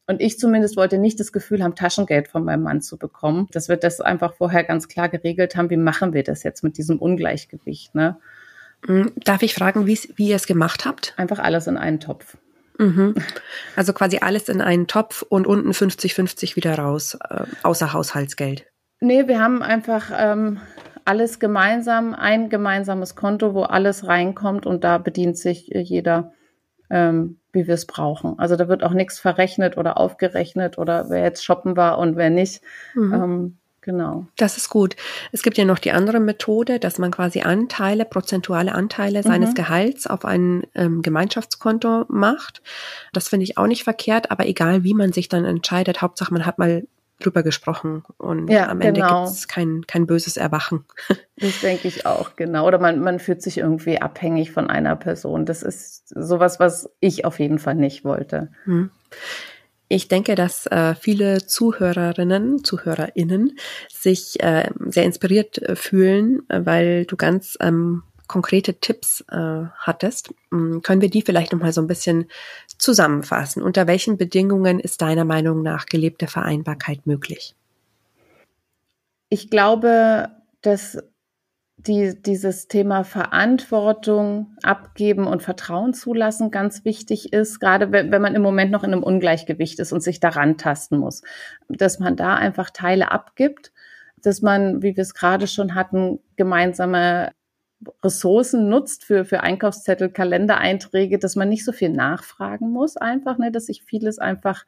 Und 0.08 0.20
ich 0.20 0.38
zumindest 0.38 0.76
wollte 0.76 0.98
nicht 0.98 1.20
das 1.20 1.32
Gefühl 1.32 1.62
haben, 1.62 1.74
Taschengeld 1.74 2.28
von 2.28 2.44
meinem 2.44 2.62
Mann 2.62 2.80
zu 2.80 2.96
bekommen, 2.96 3.48
dass 3.52 3.68
wir 3.68 3.76
das 3.76 4.00
einfach 4.00 4.34
vorher 4.34 4.64
ganz 4.64 4.88
klar 4.88 5.08
geregelt 5.08 5.56
haben, 5.56 5.70
wie 5.70 5.76
machen 5.76 6.12
wir 6.12 6.22
das 6.22 6.42
jetzt 6.42 6.64
mit 6.64 6.78
diesem 6.78 6.98
Ungleichgewicht. 6.98 7.94
Ne? 7.94 8.18
Hm, 8.86 9.12
darf 9.24 9.42
ich 9.42 9.54
fragen, 9.54 9.86
wie 9.86 10.28
ihr 10.28 10.36
es 10.36 10.46
gemacht 10.46 10.84
habt? 10.84 11.14
Einfach 11.16 11.38
alles 11.38 11.66
in 11.66 11.76
einen 11.76 12.00
Topf. 12.00 12.36
Mhm. 12.78 13.14
Also 13.74 13.92
quasi 13.92 14.18
alles 14.20 14.48
in 14.48 14.60
einen 14.60 14.86
Topf 14.86 15.22
und 15.22 15.46
unten 15.46 15.70
50-50 15.70 16.56
wieder 16.56 16.78
raus, 16.78 17.16
äh, 17.28 17.44
außer 17.62 17.92
Haushaltsgeld. 17.92 18.66
Nee, 19.00 19.28
wir 19.28 19.40
haben 19.40 19.62
einfach 19.62 20.10
ähm, 20.16 20.60
alles 21.04 21.38
gemeinsam, 21.38 22.14
ein 22.14 22.48
gemeinsames 22.48 23.14
Konto, 23.14 23.54
wo 23.54 23.62
alles 23.62 24.06
reinkommt 24.06 24.66
und 24.66 24.84
da 24.84 24.98
bedient 24.98 25.38
sich 25.38 25.68
jeder, 25.68 26.32
ähm, 26.90 27.38
wie 27.52 27.66
wir 27.66 27.74
es 27.74 27.86
brauchen. 27.86 28.38
Also 28.38 28.56
da 28.56 28.68
wird 28.68 28.82
auch 28.82 28.92
nichts 28.92 29.18
verrechnet 29.18 29.76
oder 29.76 29.98
aufgerechnet 29.98 30.78
oder 30.78 31.08
wer 31.08 31.22
jetzt 31.22 31.44
shoppen 31.44 31.76
war 31.76 31.98
und 31.98 32.16
wer 32.16 32.30
nicht. 32.30 32.62
Mhm. 32.94 33.14
Ähm, 33.14 33.58
Genau. 33.86 34.26
Das 34.36 34.56
ist 34.56 34.68
gut. 34.68 34.96
Es 35.30 35.42
gibt 35.44 35.56
ja 35.58 35.64
noch 35.64 35.78
die 35.78 35.92
andere 35.92 36.18
Methode, 36.18 36.80
dass 36.80 36.98
man 36.98 37.12
quasi 37.12 37.42
Anteile, 37.42 38.04
prozentuale 38.04 38.74
Anteile 38.74 39.20
mhm. 39.20 39.22
seines 39.22 39.54
Gehalts 39.54 40.08
auf 40.08 40.24
ein 40.24 40.64
ähm, 40.74 41.02
Gemeinschaftskonto 41.02 42.04
macht. 42.08 42.62
Das 43.12 43.28
finde 43.28 43.44
ich 43.44 43.58
auch 43.58 43.68
nicht 43.68 43.84
verkehrt, 43.84 44.32
aber 44.32 44.44
egal 44.46 44.82
wie 44.82 44.92
man 44.92 45.12
sich 45.12 45.28
dann 45.28 45.44
entscheidet, 45.44 46.02
Hauptsache 46.02 46.32
man 46.32 46.44
hat 46.44 46.58
mal 46.58 46.82
drüber 47.20 47.44
gesprochen 47.44 48.02
und 48.18 48.50
ja, 48.50 48.68
am 48.68 48.80
Ende 48.80 49.00
genau. 49.00 49.24
gibt 49.24 49.36
es 49.36 49.46
kein, 49.46 49.86
kein 49.86 50.06
böses 50.06 50.36
Erwachen. 50.36 50.84
Das 51.38 51.60
denke 51.60 51.86
ich 51.86 52.06
auch, 52.06 52.34
genau. 52.34 52.66
Oder 52.66 52.78
man, 52.78 53.00
man 53.00 53.18
fühlt 53.18 53.42
sich 53.42 53.58
irgendwie 53.58 54.00
abhängig 54.00 54.52
von 54.52 54.70
einer 54.70 54.96
Person. 54.96 55.44
Das 55.44 55.62
ist 55.62 56.08
sowas, 56.08 56.58
was 56.60 56.88
ich 56.98 57.26
auf 57.26 57.40
jeden 57.40 57.58
Fall 57.58 57.74
nicht 57.74 58.06
wollte. 58.06 58.50
Hm. 58.64 58.90
Ich 59.88 60.08
denke, 60.08 60.34
dass 60.34 60.66
äh, 60.66 60.94
viele 60.96 61.46
Zuhörerinnen, 61.46 62.64
Zuhörerinnen 62.64 63.56
sich 63.88 64.42
äh, 64.42 64.68
sehr 64.86 65.04
inspiriert 65.04 65.58
äh, 65.58 65.76
fühlen, 65.76 66.42
weil 66.48 67.04
du 67.06 67.16
ganz 67.16 67.56
ähm, 67.60 68.02
konkrete 68.26 68.74
Tipps 68.74 69.24
äh, 69.30 69.64
hattest. 69.78 70.34
Ähm, 70.52 70.82
können 70.82 71.00
wir 71.00 71.10
die 71.10 71.22
vielleicht 71.22 71.52
noch 71.52 71.60
mal 71.60 71.72
so 71.72 71.80
ein 71.80 71.86
bisschen 71.86 72.26
zusammenfassen? 72.78 73.62
Unter 73.62 73.86
welchen 73.86 74.16
Bedingungen 74.16 74.80
ist 74.80 75.02
deiner 75.02 75.24
Meinung 75.24 75.62
nach 75.62 75.86
gelebte 75.86 76.26
Vereinbarkeit 76.26 77.06
möglich? 77.06 77.54
Ich 79.28 79.50
glaube, 79.50 80.30
dass 80.62 80.98
die, 81.78 82.20
dieses 82.20 82.68
Thema 82.68 83.04
Verantwortung 83.04 84.56
abgeben 84.62 85.26
und 85.26 85.42
Vertrauen 85.42 85.92
zulassen 85.92 86.50
ganz 86.50 86.84
wichtig 86.84 87.32
ist, 87.32 87.60
gerade 87.60 87.92
wenn, 87.92 88.10
wenn 88.10 88.22
man 88.22 88.34
im 88.34 88.42
Moment 88.42 88.70
noch 88.70 88.82
in 88.82 88.92
einem 88.92 89.02
Ungleichgewicht 89.02 89.78
ist 89.78 89.92
und 89.92 90.02
sich 90.02 90.18
daran 90.18 90.56
tasten 90.56 90.98
muss, 90.98 91.22
dass 91.68 91.98
man 91.98 92.16
da 92.16 92.34
einfach 92.34 92.70
Teile 92.70 93.12
abgibt, 93.12 93.72
dass 94.22 94.40
man, 94.40 94.82
wie 94.82 94.96
wir 94.96 95.02
es 95.02 95.14
gerade 95.14 95.46
schon 95.46 95.74
hatten, 95.74 96.18
gemeinsame 96.36 97.32
Ressourcen 98.02 98.70
nutzt 98.70 99.04
für, 99.04 99.26
für 99.26 99.42
Einkaufszettel, 99.42 100.08
Kalendereinträge, 100.08 101.18
dass 101.18 101.36
man 101.36 101.50
nicht 101.50 101.64
so 101.64 101.72
viel 101.72 101.90
nachfragen 101.90 102.70
muss 102.70 102.96
einfach, 102.96 103.36
ne, 103.36 103.52
dass 103.52 103.66
sich 103.66 103.82
vieles 103.82 104.18
einfach 104.18 104.64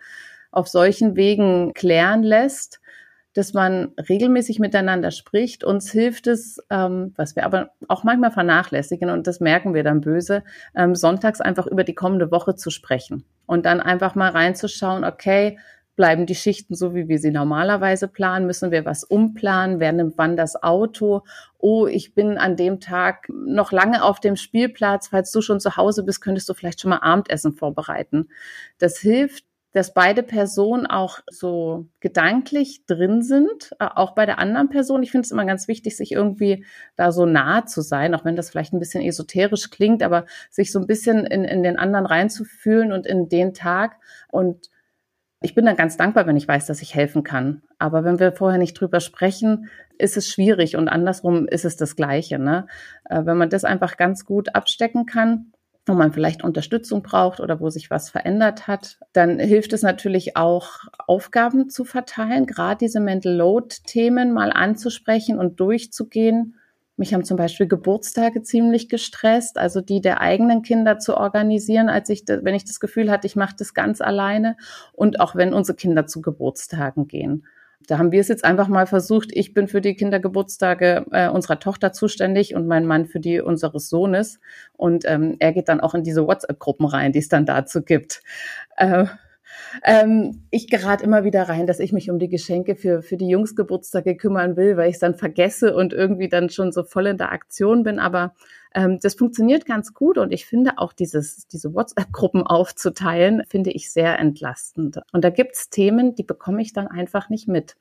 auf 0.51 0.69
solchen 0.69 1.17
Wegen 1.17 1.73
klären 1.73 2.23
lässt 2.23 2.81
dass 3.39 3.55
man 3.55 3.93
regelmäßig 4.09 4.59
miteinander 4.59 5.13
spricht. 5.13 5.63
Uns 5.63 5.93
hilft 5.93 6.27
es, 6.27 6.59
ähm, 6.71 7.13
was 7.15 7.37
wir 7.37 7.45
aber 7.45 7.71
auch 7.87 8.03
manchmal 8.03 8.33
vernachlässigen 8.33 9.11
und 9.11 9.29
das 9.29 9.39
merken 9.39 9.75
wir 9.75 9.85
dann 9.85 10.01
böse, 10.01 10.43
ähm, 10.75 10.97
sonntags 10.97 11.41
einfach 11.41 11.69
über 11.69 11.85
die 11.85 11.95
kommende 11.95 12.33
Woche 12.33 12.57
zu 12.57 12.71
sprechen 12.71 13.25
und 13.47 13.65
dann 13.65 13.81
einfach 13.81 14.17
mal 14.17 14.31
reinzuschauen, 14.31 15.05
okay, 15.05 15.57
bleiben 15.95 16.27
die 16.27 16.35
Schichten 16.35 16.75
so, 16.75 16.97
wie 16.97 17.07
wir 17.07 17.21
sie 17.21 17.31
normalerweise 17.31 18.09
planen? 18.09 18.47
Müssen 18.47 18.73
wir 18.73 18.85
was 18.85 19.05
umplanen? 19.05 19.79
Wer 19.79 19.93
nimmt 19.93 20.15
wann 20.17 20.37
das 20.37 20.61
Auto? 20.61 21.23
Oh, 21.59 21.87
ich 21.87 22.15
bin 22.15 22.39
an 22.39 22.57
dem 22.57 22.81
Tag 22.81 23.29
noch 23.29 23.71
lange 23.71 24.03
auf 24.05 24.19
dem 24.21 24.37
Spielplatz. 24.37 25.09
Falls 25.09 25.31
du 25.33 25.41
schon 25.43 25.59
zu 25.59 25.77
Hause 25.77 26.05
bist, 26.05 26.21
könntest 26.21 26.49
du 26.49 26.55
vielleicht 26.55 26.81
schon 26.81 26.91
mal 26.91 27.03
Abendessen 27.03 27.53
vorbereiten. 27.53 28.29
Das 28.79 28.99
hilft, 28.99 29.45
dass 29.79 29.95
beide 29.95 30.25
Personen 30.25 30.87
auch 30.87 31.21
so 31.31 31.87
gedanklich 32.01 32.85
drin 32.87 33.23
sind, 33.23 33.77
auch 33.79 34.17
bei 34.17 34.27
der 34.27 34.41
anderen 34.41 34.69
Person. 34.69 35.05
Ich 35.05 35.13
finde 35.13 35.25
es 35.25 35.31
immer 35.31 35.45
ganz 35.45 35.69
wichtig, 35.69 35.97
sich 35.97 36.11
irgendwie 36.11 36.65
da 36.97 37.13
so 37.13 37.27
nah 37.27 37.65
zu 37.65 37.81
sein, 37.81 38.13
auch 38.17 38.25
wenn 38.25 38.35
das 38.35 38.51
vielleicht 38.51 38.73
ein 38.73 38.81
bisschen 38.81 39.05
esoterisch 39.05 39.71
klingt, 39.71 40.03
aber 40.03 40.27
sich 40.51 40.73
so 40.73 40.81
ein 40.81 40.89
bisschen 40.89 41.25
in, 41.25 41.45
in 41.45 41.63
den 41.63 41.79
anderen 41.79 42.07
reinzufühlen 42.07 42.91
und 42.91 43.07
in 43.07 43.29
den 43.29 43.55
Tag 43.55 43.99
und 44.33 44.69
ich 45.41 45.55
bin 45.55 45.65
dann 45.65 45.77
ganz 45.77 45.97
dankbar, 45.97 46.27
wenn 46.27 46.37
ich 46.37 46.49
weiß, 46.49 46.67
dass 46.67 46.83
ich 46.83 46.97
helfen 46.97 47.23
kann. 47.23 47.63
Aber 47.79 48.03
wenn 48.03 48.19
wir 48.19 48.33
vorher 48.33 48.59
nicht 48.59 48.75
drüber 48.75 48.99
sprechen, 48.99 49.71
ist 49.97 50.17
es 50.17 50.27
schwierig 50.27 50.75
und 50.75 50.89
andersrum 50.89 51.47
ist 51.47 51.65
es 51.65 51.77
das 51.77 51.95
Gleiche. 51.95 52.41
Ne? 52.41 52.67
Äh, 53.05 53.25
wenn 53.25 53.37
man 53.37 53.49
das 53.49 53.63
einfach 53.63 53.97
ganz 53.97 54.25
gut 54.25 54.57
abstecken 54.57 55.07
kann, 55.07 55.53
wo 55.89 55.95
man 55.95 56.13
vielleicht 56.13 56.45
Unterstützung 56.45 57.03
braucht 57.03 57.41
oder 57.41 57.61
wo 57.61 57.71
sich 57.71 57.91
was 57.91 58.11
verändert 58.11 58.67
hat, 58.67 58.99
dann 59.13 59.39
hilft 59.39 59.73
es 59.73 59.83
natürlich 59.83 60.37
auch, 60.37 60.85
Aufgaben 61.07 61.71
zu 61.71 61.85
verteilen, 61.85 62.47
gerade 62.47 62.79
diese 62.79 63.01
Mental 63.01 63.35
Load-Themen 63.35 64.33
mal 64.33 64.53
anzusprechen 64.53 65.39
und 65.39 65.59
durchzugehen 65.59 66.55
mich 66.99 67.15
haben 67.15 67.23
zum 67.23 67.37
Beispiel 67.37 67.69
Geburtstage 67.69 68.43
ziemlich 68.43 68.89
gestresst, 68.89 69.57
also 69.57 69.81
die 69.81 70.01
der 70.01 70.21
eigenen 70.21 70.63
Kinder 70.63 70.99
zu 70.99 71.17
organisieren, 71.17 71.89
als 71.89 72.09
ich, 72.09 72.25
wenn 72.27 72.57
ich 72.57 72.65
das 72.65 72.81
Gefühl 72.81 73.09
hatte, 73.09 73.29
ich 73.29 73.37
mache 73.37 73.55
das 73.57 73.73
ganz 73.73 74.01
alleine 74.01 74.57
und 74.93 75.21
auch 75.21 75.37
wenn 75.37 75.55
unsere 75.55 75.77
Kinder 75.77 76.09
zu 76.09 76.21
Geburtstagen 76.21 77.07
gehen. 77.07 77.47
Da 77.87 77.99
haben 77.99 78.13
wir 78.13 78.21
es 78.21 78.29
jetzt 78.29 78.45
einfach 78.45 78.69
mal 78.69 78.87
versucht. 78.87 79.31
Ich 79.33 79.55
bin 79.55 79.69
für 79.69 79.81
die 79.81 79.95
Kindergeburtstage 79.95 81.07
äh, 81.11 81.29
unserer 81.29 81.59
Tochter 81.59 81.93
zuständig 81.93 82.55
und 82.55 82.67
mein 82.67 82.87
Mann 82.87 83.07
für 83.07 83.21
die 83.21 83.41
unseres 83.41 83.89
Sohnes. 83.89 84.41
Und 84.77 85.05
ähm, 85.07 85.37
er 85.39 85.53
geht 85.53 85.69
dann 85.69 85.81
auch 85.81 85.95
in 85.95 86.03
diese 86.03 86.27
WhatsApp-Gruppen 86.27 86.87
rein, 86.87 87.13
die 87.13 87.21
es 87.21 87.29
dann 87.29 87.47
dazu 87.47 87.83
gibt. 87.83 88.23
Äh, 88.77 89.07
ähm, 89.85 90.43
ich 90.51 90.69
gerate 90.69 91.05
immer 91.05 91.25
wieder 91.25 91.49
rein, 91.49 91.67
dass 91.67 91.81
ich 91.81 91.93
mich 91.93 92.11
um 92.11 92.19
die 92.19 92.29
Geschenke 92.29 92.77
für, 92.77 93.03
für 93.03 93.17
die 93.17 93.29
Jungsgeburtstage 93.29 94.17
kümmern 94.17 94.57
will, 94.57 94.77
weil 94.77 94.89
ich 94.89 94.95
es 94.95 95.01
dann 95.01 95.15
vergesse 95.15 95.75
und 95.75 95.93
irgendwie 95.93 96.29
dann 96.29 96.51
schon 96.51 96.73
so 96.73 96.83
voll 96.83 97.07
in 97.07 97.19
der 97.19 97.33
Aktion 97.33 97.83
bin. 97.83 97.99
Aber 97.99 98.35
ähm, 98.79 99.01
das 99.03 99.15
funktioniert 99.15 99.67
ganz 99.67 99.93
gut 99.93 100.19
und 100.19 100.33
ich 100.33 100.47
finde 100.47 100.75
auch 100.77 100.93
dieses, 100.93 101.49
diese 101.49 101.75
WhatsApp-Gruppen 101.75 102.47
aufzuteilen, 102.47 103.43
finde 103.49 103.73
ich 103.73 103.91
sehr 103.91 104.21
entlastend. 104.21 105.01
Und 105.13 105.25
da 105.25 105.31
gibt's 105.31 105.69
Themen, 105.69 106.15
die 106.15 106.23
bekomme 106.23 106.63
ich 106.63 106.73
dann 106.73 106.87
einfach 106.87 107.29
nicht 107.29 107.49
mit. 107.49 107.77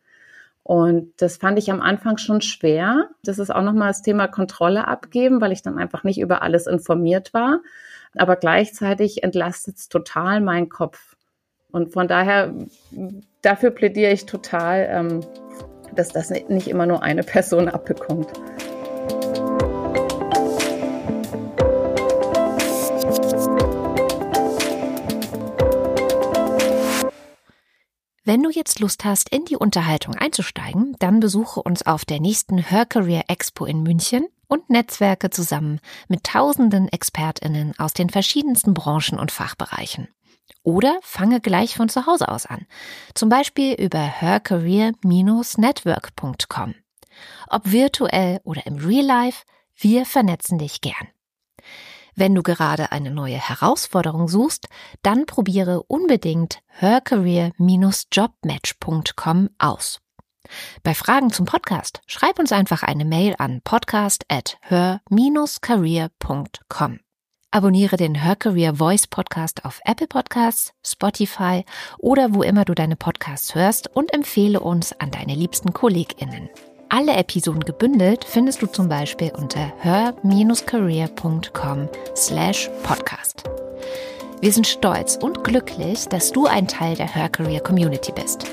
Und 0.63 1.13
das 1.17 1.37
fand 1.37 1.59
ich 1.59 1.71
am 1.71 1.81
Anfang 1.81 2.17
schon 2.17 2.41
schwer. 2.41 3.09
Das 3.23 3.37
ist 3.37 3.51
auch 3.51 3.61
nochmal 3.61 3.89
das 3.89 4.01
Thema 4.01 4.27
Kontrolle 4.27 4.87
abgeben, 4.87 5.39
weil 5.39 5.51
ich 5.51 5.61
dann 5.61 5.77
einfach 5.77 6.03
nicht 6.03 6.19
über 6.19 6.41
alles 6.41 6.65
informiert 6.65 7.31
war. 7.31 7.61
Aber 8.15 8.35
gleichzeitig 8.35 9.23
entlastet 9.23 9.77
es 9.77 9.89
total 9.89 10.41
meinen 10.41 10.67
Kopf. 10.67 11.15
Und 11.71 11.93
von 11.93 12.07
daher, 12.07 12.55
dafür 13.43 13.69
plädiere 13.69 14.11
ich 14.11 14.25
total, 14.25 14.87
ähm, 14.89 15.19
dass 15.95 16.09
das 16.09 16.31
nicht 16.31 16.67
immer 16.67 16.87
nur 16.87 17.03
eine 17.03 17.21
Person 17.21 17.69
abbekommt. 17.69 18.29
Wenn 28.27 28.43
du 28.43 28.49
jetzt 28.49 28.79
Lust 28.81 29.05
hast, 29.05 29.29
in 29.29 29.45
die 29.45 29.55
Unterhaltung 29.55 30.15
einzusteigen, 30.15 30.97
dann 30.99 31.21
besuche 31.21 31.63
uns 31.63 31.87
auf 31.87 32.03
der 32.03 32.19
nächsten 32.19 32.57
Her 32.57 32.85
Career 32.85 33.23
Expo 33.29 33.63
in 33.63 33.83
München 33.83 34.27
und 34.49 34.69
Netzwerke 34.69 35.29
zusammen 35.29 35.79
mit 36.09 36.25
tausenden 36.25 36.91
ExpertInnen 36.91 37.79
aus 37.79 37.93
den 37.93 38.09
verschiedensten 38.09 38.73
Branchen 38.73 39.17
und 39.17 39.31
Fachbereichen. 39.31 40.09
Oder 40.61 40.99
fange 41.03 41.39
gleich 41.39 41.77
von 41.77 41.87
zu 41.87 42.05
Hause 42.05 42.27
aus 42.27 42.45
an. 42.45 42.67
Zum 43.13 43.29
Beispiel 43.29 43.75
über 43.75 43.99
hercareer-network.com. 43.99 46.75
Ob 47.47 47.71
virtuell 47.71 48.41
oder 48.43 48.67
im 48.67 48.75
Real 48.75 49.05
Life, 49.05 49.45
wir 49.77 50.05
vernetzen 50.05 50.57
dich 50.57 50.81
gern. 50.81 51.07
Wenn 52.19 52.33
du 52.33 52.41
gerade 52.41 52.91
eine 52.91 53.11
neue 53.11 53.37
Herausforderung 53.37 54.27
suchst, 54.27 54.69
dann 55.03 55.27
probiere 55.27 55.83
unbedingt 55.83 56.63
hercareer-jobmatch.com 56.65 59.49
aus. 59.59 59.99
Bei 60.81 60.95
Fragen 60.95 61.29
zum 61.29 61.45
Podcast 61.45 62.01
schreib 62.07 62.39
uns 62.39 62.51
einfach 62.51 62.81
eine 62.81 63.05
Mail 63.05 63.35
an 63.37 63.61
podcast 63.63 64.25
at 64.29 64.57
her-career.com. 64.61 66.99
Abonniere 67.51 67.97
den 67.97 68.15
Her 68.15 68.35
Voice 68.73 69.05
Podcast 69.05 69.63
auf 69.63 69.79
Apple 69.85 70.07
Podcasts, 70.07 70.73
Spotify 70.83 71.65
oder 71.99 72.33
wo 72.33 72.41
immer 72.41 72.65
du 72.65 72.73
deine 72.73 72.95
Podcasts 72.95 73.53
hörst 73.53 73.95
und 73.95 74.11
empfehle 74.11 74.59
uns 74.59 74.99
an 74.99 75.11
deine 75.11 75.35
liebsten 75.35 75.71
KollegInnen. 75.71 76.49
Alle 76.89 77.15
Episoden 77.15 77.65
gebündelt 77.65 78.23
findest 78.23 78.61
du 78.61 78.67
zum 78.67 78.87
Beispiel 78.87 79.33
unter 79.37 79.73
her-career.com 79.79 81.89
slash 82.15 82.69
podcast. 82.83 83.43
Wir 84.39 84.53
sind 84.53 84.67
stolz 84.67 85.17
und 85.17 85.43
glücklich, 85.43 86.07
dass 86.07 86.31
du 86.31 86.45
ein 86.45 86.67
Teil 86.67 86.95
der 86.95 87.13
Her 87.13 87.27
Career 87.27 87.59
Community 87.59 88.13
bist. 88.13 88.45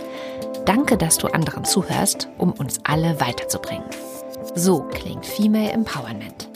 Danke, 0.64 0.96
dass 0.96 1.18
du 1.18 1.28
anderen 1.28 1.64
zuhörst, 1.64 2.28
um 2.38 2.50
uns 2.52 2.80
alle 2.82 3.20
weiterzubringen. 3.20 3.86
So 4.56 4.80
klingt 4.80 5.26
Female 5.26 5.70
Empowerment. 5.70 6.48